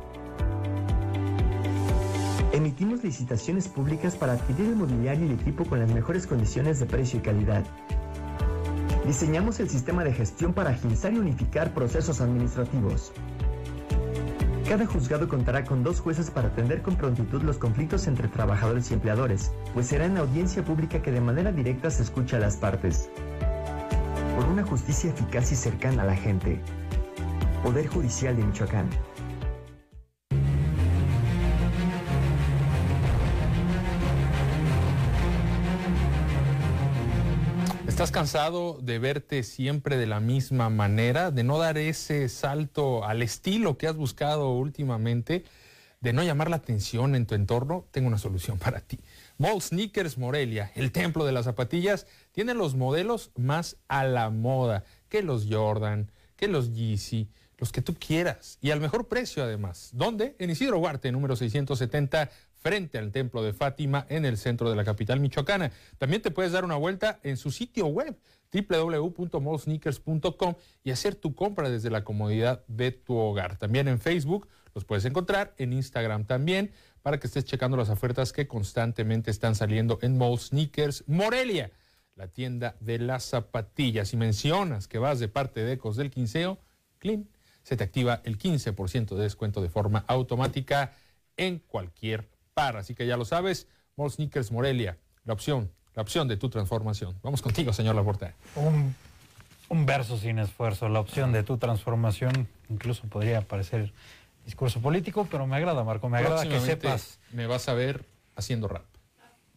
[2.70, 6.86] Emitimos licitaciones públicas para adquirir el mobiliario y el equipo con las mejores condiciones de
[6.86, 7.64] precio y calidad.
[9.08, 13.12] Diseñamos el sistema de gestión para agilizar y unificar procesos administrativos.
[14.68, 18.94] Cada juzgado contará con dos jueces para atender con prontitud los conflictos entre trabajadores y
[18.94, 23.10] empleadores, pues será en audiencia pública que de manera directa se escucha a las partes.
[24.36, 26.62] Por una justicia eficaz y cercana a la gente.
[27.64, 28.90] Poder Judicial de Michoacán.
[38.00, 43.22] ¿Estás cansado de verte siempre de la misma manera, de no dar ese salto al
[43.22, 45.44] estilo que has buscado últimamente,
[46.00, 47.88] de no llamar la atención en tu entorno?
[47.92, 49.02] Tengo una solución para ti.
[49.38, 54.86] Mall Sneakers Morelia, el templo de las zapatillas, tiene los modelos más a la moda
[55.10, 57.28] que los Jordan, que los Yeezy,
[57.58, 59.90] los que tú quieras y al mejor precio además.
[59.92, 60.38] ¿Dónde?
[60.40, 62.30] En Isidro Huarte, número 670,
[62.60, 65.72] frente al Templo de Fátima en el centro de la capital michoacana.
[65.98, 68.18] También te puedes dar una vuelta en su sitio web
[68.52, 73.58] www.mallsneakers.com y hacer tu compra desde la comodidad de tu hogar.
[73.58, 78.34] También en Facebook los puedes encontrar, en Instagram también, para que estés checando las ofertas
[78.34, 81.72] que constantemente están saliendo en Mall Sneakers Morelia,
[82.16, 84.10] la tienda de las zapatillas.
[84.10, 86.60] Si mencionas que vas de parte de Ecos del Quinceo,
[86.98, 87.30] Clean,
[87.64, 90.94] se te activa el 15% de descuento de forma automática
[91.38, 92.28] en cualquier
[92.60, 92.78] par.
[92.78, 97.16] Así que ya lo sabes, Mall Sneakers Morelia, la opción, la opción de tu transformación.
[97.24, 98.34] Vamos contigo, señor Laporta.
[98.56, 98.96] Un,
[99.70, 103.94] un verso sin esfuerzo, la opción de tu transformación, incluso podría parecer
[104.46, 107.20] discurso político, pero me agrada, Marco, me agrada que sepas.
[107.32, 108.04] Me vas a ver
[108.36, 108.84] haciendo rap.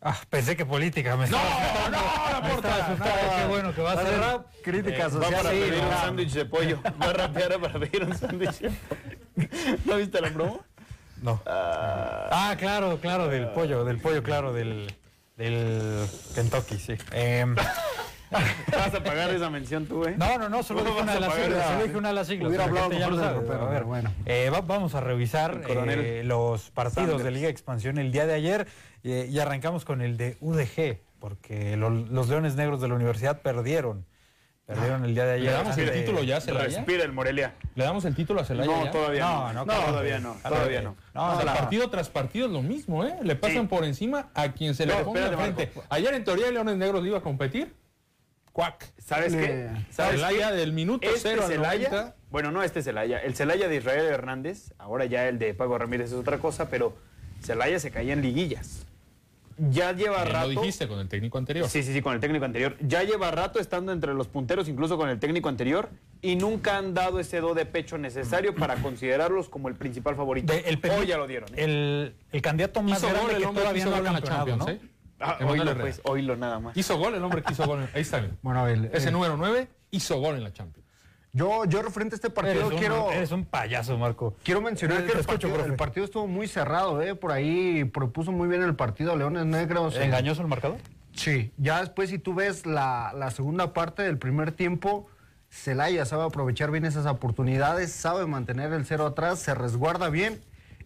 [0.05, 3.37] Ah, pensé que política me No, estaba no, no.
[3.37, 4.47] qué bueno que va a ser rap.
[4.65, 5.33] Crítica Eh, social.
[5.33, 5.97] Va para sí, pedir un no.
[6.01, 6.81] sándwich de pollo.
[7.01, 9.79] Va a rapear para pedir un sándwich de pollo.
[9.85, 10.61] ¿No viste la promo?
[11.23, 11.41] No.
[11.47, 14.93] Ah, claro, claro, del pollo, del pollo, claro, del,
[15.37, 16.95] del Kentucky, sí.
[17.12, 17.55] Em,
[18.31, 20.14] Vas a pagar esa mención tú, ¿eh?
[20.16, 22.49] no, no, no, solo dije una de las siglas, solo dije una de las siglas.
[22.49, 24.11] Hubiera la hablado ya lo sabe, ropero, a ver, pero bueno.
[24.25, 27.25] eh, va- vamos a revisar eh, los partidos Sanders.
[27.25, 28.66] de Liga Expansión el día de ayer
[29.05, 33.43] eh, y arrancamos con el de UDG, porque lo- los Leones Negros de la Universidad
[33.43, 34.07] perdieron.
[34.67, 35.45] Perdieron el día de ayer.
[35.47, 36.77] ¿Le damos el título ya, Celaya?
[36.79, 37.55] Respira el Morelia.
[37.75, 38.91] ¿Le damos el título a Celaya No, ya?
[38.93, 39.53] todavía no.
[39.53, 40.37] No, no, No, todavía no.
[40.43, 40.97] Todavía no.
[41.15, 43.17] No, O sea, la- partido tras partido es lo mismo, ¿eh?
[43.23, 43.67] Le pasan Sí.
[43.69, 45.73] por encima a quien se le ponga espérate, enfrente.
[45.75, 45.95] Marco.
[45.95, 47.75] Ayer en teoría Leones Negros iba a competir.
[48.53, 48.93] Cuac.
[48.99, 49.69] ¿Sabes qué?
[49.91, 50.57] ¿Sabes Celaya qué?
[50.57, 52.17] del minuto Este cero al Celaya, 90.
[52.31, 56.09] bueno, no este Celaya, el Celaya de Israel Hernández, ahora ya el de Paco Ramírez
[56.09, 56.95] es otra cosa, pero
[57.43, 58.87] Celaya se caía en liguillas.
[59.59, 60.53] Ya lleva rato.
[60.53, 61.69] Lo dijiste con el técnico anterior.
[61.69, 62.77] Sí, sí, sí, con el técnico anterior.
[62.81, 65.91] Ya lleva rato estando entre los punteros, incluso con el técnico anterior,
[66.21, 70.53] y nunca han dado ese do de pecho necesario para considerarlos como el principal favorito.
[70.53, 71.49] de- el Hoy ya lo dieron.
[71.51, 71.65] ¿eh?
[71.65, 74.47] El, el candidato más Hizo grande gol el que hombre que todavía no ha campeonado,
[74.47, 74.69] Champions, ¿no?
[74.71, 74.81] ¿eh?
[75.25, 76.77] Ah, oílo, pues, oílo nada más.
[76.77, 77.83] Hizo gol el hombre que hizo gol.
[77.83, 78.37] en- Ahí está bien.
[78.43, 80.82] Bueno, el- Ese el- número 9 hizo gol en la Champions.
[81.33, 84.37] Yo, yo referente a este partido Eres un, quiero, eres un payaso, Marco.
[84.45, 87.14] quiero mencionar que el escucho, partido, el partido estuvo muy cerrado, ¿eh?
[87.14, 89.97] Por ahí propuso muy bien el partido Leones Negros.
[89.97, 90.76] eh, ¿Engañoso el marcador?
[91.14, 95.07] Sí, ya después si tú ves la, la segunda parte del primer tiempo,
[95.51, 100.41] Celaya sabe aprovechar bien esas oportunidades, sabe mantener el cero atrás, se resguarda bien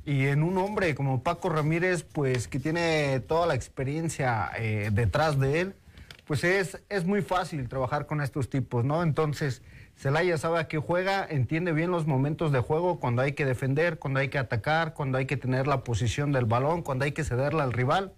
[0.05, 5.39] y en un hombre como Paco Ramírez, pues que tiene toda la experiencia eh, detrás
[5.41, 5.75] de él,
[6.25, 9.03] pues es, es muy fácil trabajar con estos tipos, ¿no?
[9.03, 9.63] Entonces,
[9.97, 13.99] Celaya sabe a qué juega, entiende bien los momentos de juego, cuando hay que defender,
[13.99, 17.25] cuando hay que atacar, cuando hay que tener la posición del balón, cuando hay que
[17.25, 18.13] cederla al rival.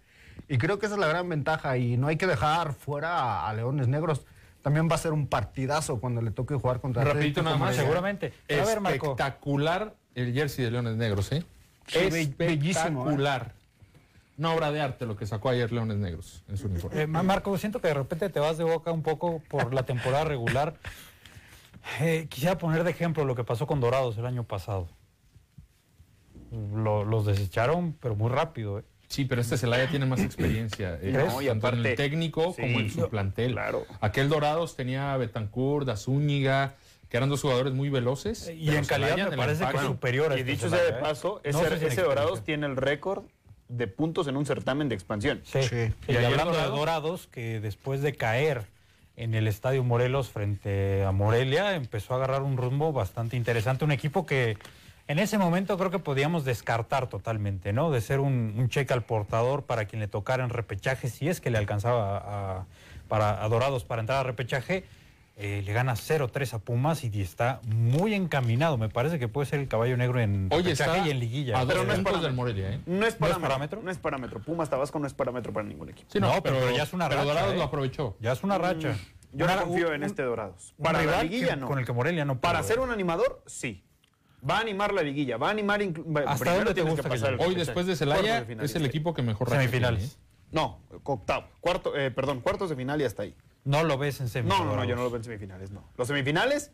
[0.48, 3.48] Y creo que esa es la gran ventaja y no hay que dejar fuera a,
[3.48, 4.26] a Leones Negros.
[4.62, 7.76] También va a ser un partidazo cuando le toque jugar contra Repito Atlético nada más.
[7.76, 8.32] Seguramente.
[8.50, 9.06] A ver, Marco.
[9.12, 11.44] Espectacular el jersey de Leones Negros, ¿eh?
[11.86, 13.12] Sí, be- bellísimo, ¿eh?
[13.12, 13.52] Espectacular.
[14.36, 17.02] Una obra de arte lo que sacó ayer Leones Negros en su uniforme.
[17.02, 19.84] Eh, Ma- Marco, siento que de repente te vas de boca un poco por la
[19.84, 20.74] temporada regular.
[22.00, 24.88] Eh, quisiera poner de ejemplo lo que pasó con Dorados el año pasado.
[26.74, 28.78] Lo- los desecharon, pero muy rápido.
[28.80, 28.84] ¿eh?
[29.08, 30.94] Sí, pero este Celaya tiene más experiencia.
[31.02, 31.34] eh, ¿Crees?
[31.60, 33.52] tanto en el técnico Sí, como en su plantel.
[33.52, 33.84] claro.
[34.00, 36.74] Aquel Dorados tenía a Betancourt, a Zúñiga,
[37.08, 38.50] que eran dos jugadores muy veloces.
[38.54, 40.90] Y en calidad Celaya me parece que es superior a Y este dicho sea de
[40.90, 40.94] ¿eh?
[41.00, 42.04] paso, No ese, sé si en ese experiencia.
[42.04, 43.24] Dorados tiene el récord
[43.68, 45.40] de puntos en un certamen de expansión.
[45.44, 45.62] Sí.
[45.62, 45.92] Sí.
[46.06, 48.66] Y, hablando de Dorados, que después de caer
[49.18, 53.84] en el Estadio Morelos frente a Morelia, empezó a agarrar un rumbo bastante interesante.
[53.84, 54.56] Un equipo que
[55.08, 57.90] en ese momento creo que podíamos descartar totalmente, ¿no?
[57.90, 61.50] De ser un, cheque al portador para quien le tocara en repechaje, si es que
[61.50, 62.66] le alcanzaba
[63.08, 64.84] para, a Dorados para entrar a repechaje.
[65.40, 68.76] Eh, le gana 0-3 a Pumas y está muy encaminado.
[68.76, 71.64] Me parece que puede ser el caballo negro en Oye, está y en liguilla.
[71.66, 72.80] Pero no es para- del Morelia, ¿eh?
[72.86, 73.42] No es parámetro.
[73.48, 73.82] parámetro?
[73.82, 74.40] No es parámetro.
[74.40, 76.10] Pumas Tabasco no es parámetro para ningún equipo.
[76.12, 77.56] Sí, No, pero ya es una pero racha, Dorados ¿eh?
[77.56, 78.16] lo aprovechó.
[78.20, 78.96] Ya es una racha.
[79.32, 80.74] Yo Una- no confío un- en este Dorados.
[80.82, 81.66] Para la liguilla que- no.
[81.68, 83.84] Con el que Morelia no Para ser un animador, sí.
[84.48, 85.80] Va a animar la liguilla, va a animar...
[86.26, 87.36] ¿Hasta dónde te gusta que pasar?
[87.38, 90.14] Hoy, después de Celaya, es el equipo que mejor racha Semifinales.
[90.14, 90.18] ¿eh?
[90.50, 91.46] No, octavo.
[91.60, 93.34] Cuarto, eh, perdón, cuartos de final y hasta ahí.
[93.68, 94.66] No lo ves en No, semifinales.
[94.66, 95.84] no, no, yo no lo veo en semifinales, no.
[95.98, 96.70] Los semifinales,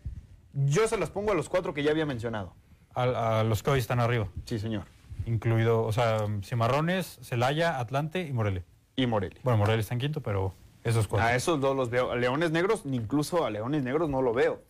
[0.52, 2.54] yo se los pongo a los cuatro que ya había mencionado.
[2.94, 4.28] A, a los que hoy están arriba.
[4.44, 4.84] Sí, señor.
[5.26, 8.62] Incluido, o sea, Cimarrones, Celaya, Atlante y Morelia.
[8.94, 9.40] Y Morelia.
[9.42, 11.26] Bueno, Morelia está en quinto, pero Esos cuatro.
[11.26, 12.12] A esos dos los veo.
[12.12, 14.62] A Leones Negros, incluso a Leones Negros no lo veo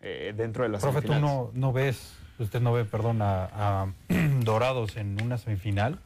[0.00, 3.44] eh, dentro de las Profe, tú no, no ves, usted no ve, perdón, a,
[3.84, 3.92] a
[4.42, 6.00] Dorados en una semifinal.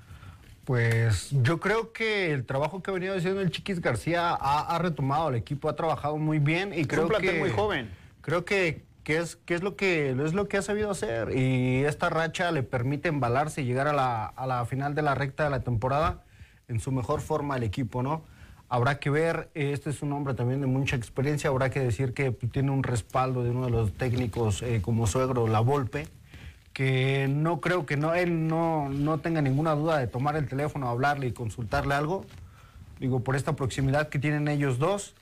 [0.65, 4.79] Pues yo creo que el trabajo que ha venido haciendo el Chiquis García ha, ha
[4.79, 7.91] retomado al equipo, ha trabajado muy bien y Es creo un plantel que muy joven.
[8.21, 11.85] Creo que, que es que es lo que es lo que ha sabido hacer y
[11.85, 15.45] esta racha le permite embalarse y llegar a la, a la final de la recta
[15.45, 16.23] de la temporada
[16.69, 18.23] en su mejor forma el equipo, ¿no?
[18.69, 22.31] Habrá que ver, este es un hombre también de mucha experiencia, habrá que decir que
[22.31, 26.09] tiene un respaldo de uno de los técnicos eh, como suegro, La Volpe,
[26.73, 30.89] que no creo que no, él no, no tenga ninguna duda de tomar el teléfono,
[30.89, 32.25] hablarle y consultarle algo.
[32.99, 35.14] Digo, por esta proximidad que tienen ellos dos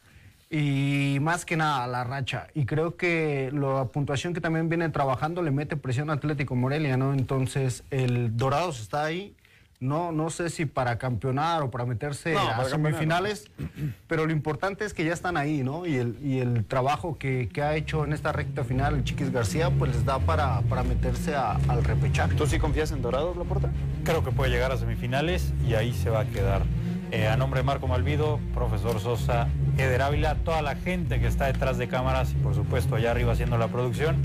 [0.50, 2.48] y más que nada la racha.
[2.54, 6.96] Y creo que la puntuación que también viene trabajando le mete presión a Atlético Morelia,
[6.96, 7.12] ¿no?
[7.14, 9.34] Entonces, el Dorados está ahí.
[9.80, 13.50] No, no sé si para campeonar o para meterse No, a para campeonar, semifinales,
[14.08, 15.86] pero lo importante es que ya están ahí, ¿no?
[15.86, 19.32] Y el, y el trabajo que, que ha hecho en esta recta final el Chiquis
[19.32, 22.34] García, pues les da para, para meterse a- al repechaje.
[22.34, 23.70] ¿Tú sí confías en Dorados, Laporta?
[24.04, 26.62] Creo que puede llegar a semifinales y ahí se va a quedar.
[27.10, 31.46] Eh, a nombre de Marco Malvido, profesor Sosa, Eder Ávila, toda la gente que está
[31.46, 34.16] detrás de cámaras y por supuesto allá arriba haciendo la producción.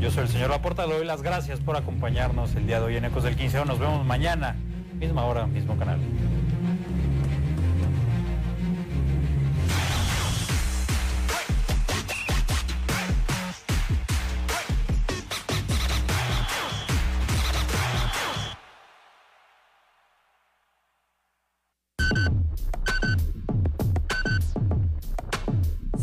[0.00, 2.96] Yo soy el señor Laporta, le doy las gracias por acompañarnos el día de hoy
[2.96, 3.64] en Ecos del 15.
[3.66, 4.56] Nos vemos mañana,
[5.04, 6.00] misma hora, mismo canal.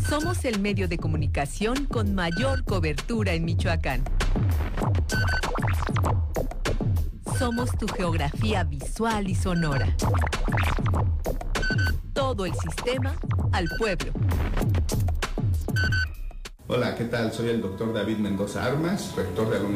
[0.08, 4.04] Somos el medio de comunicación con mayor cobertura en Michoacán.
[7.42, 9.96] Somos tu geografía visual y sonora.
[12.12, 13.16] Todo el sistema
[13.50, 14.12] al pueblo.
[16.68, 17.32] Hola, ¿qué tal?
[17.32, 19.72] Soy el doctor David Mendoza Armas, rector de la Universidad.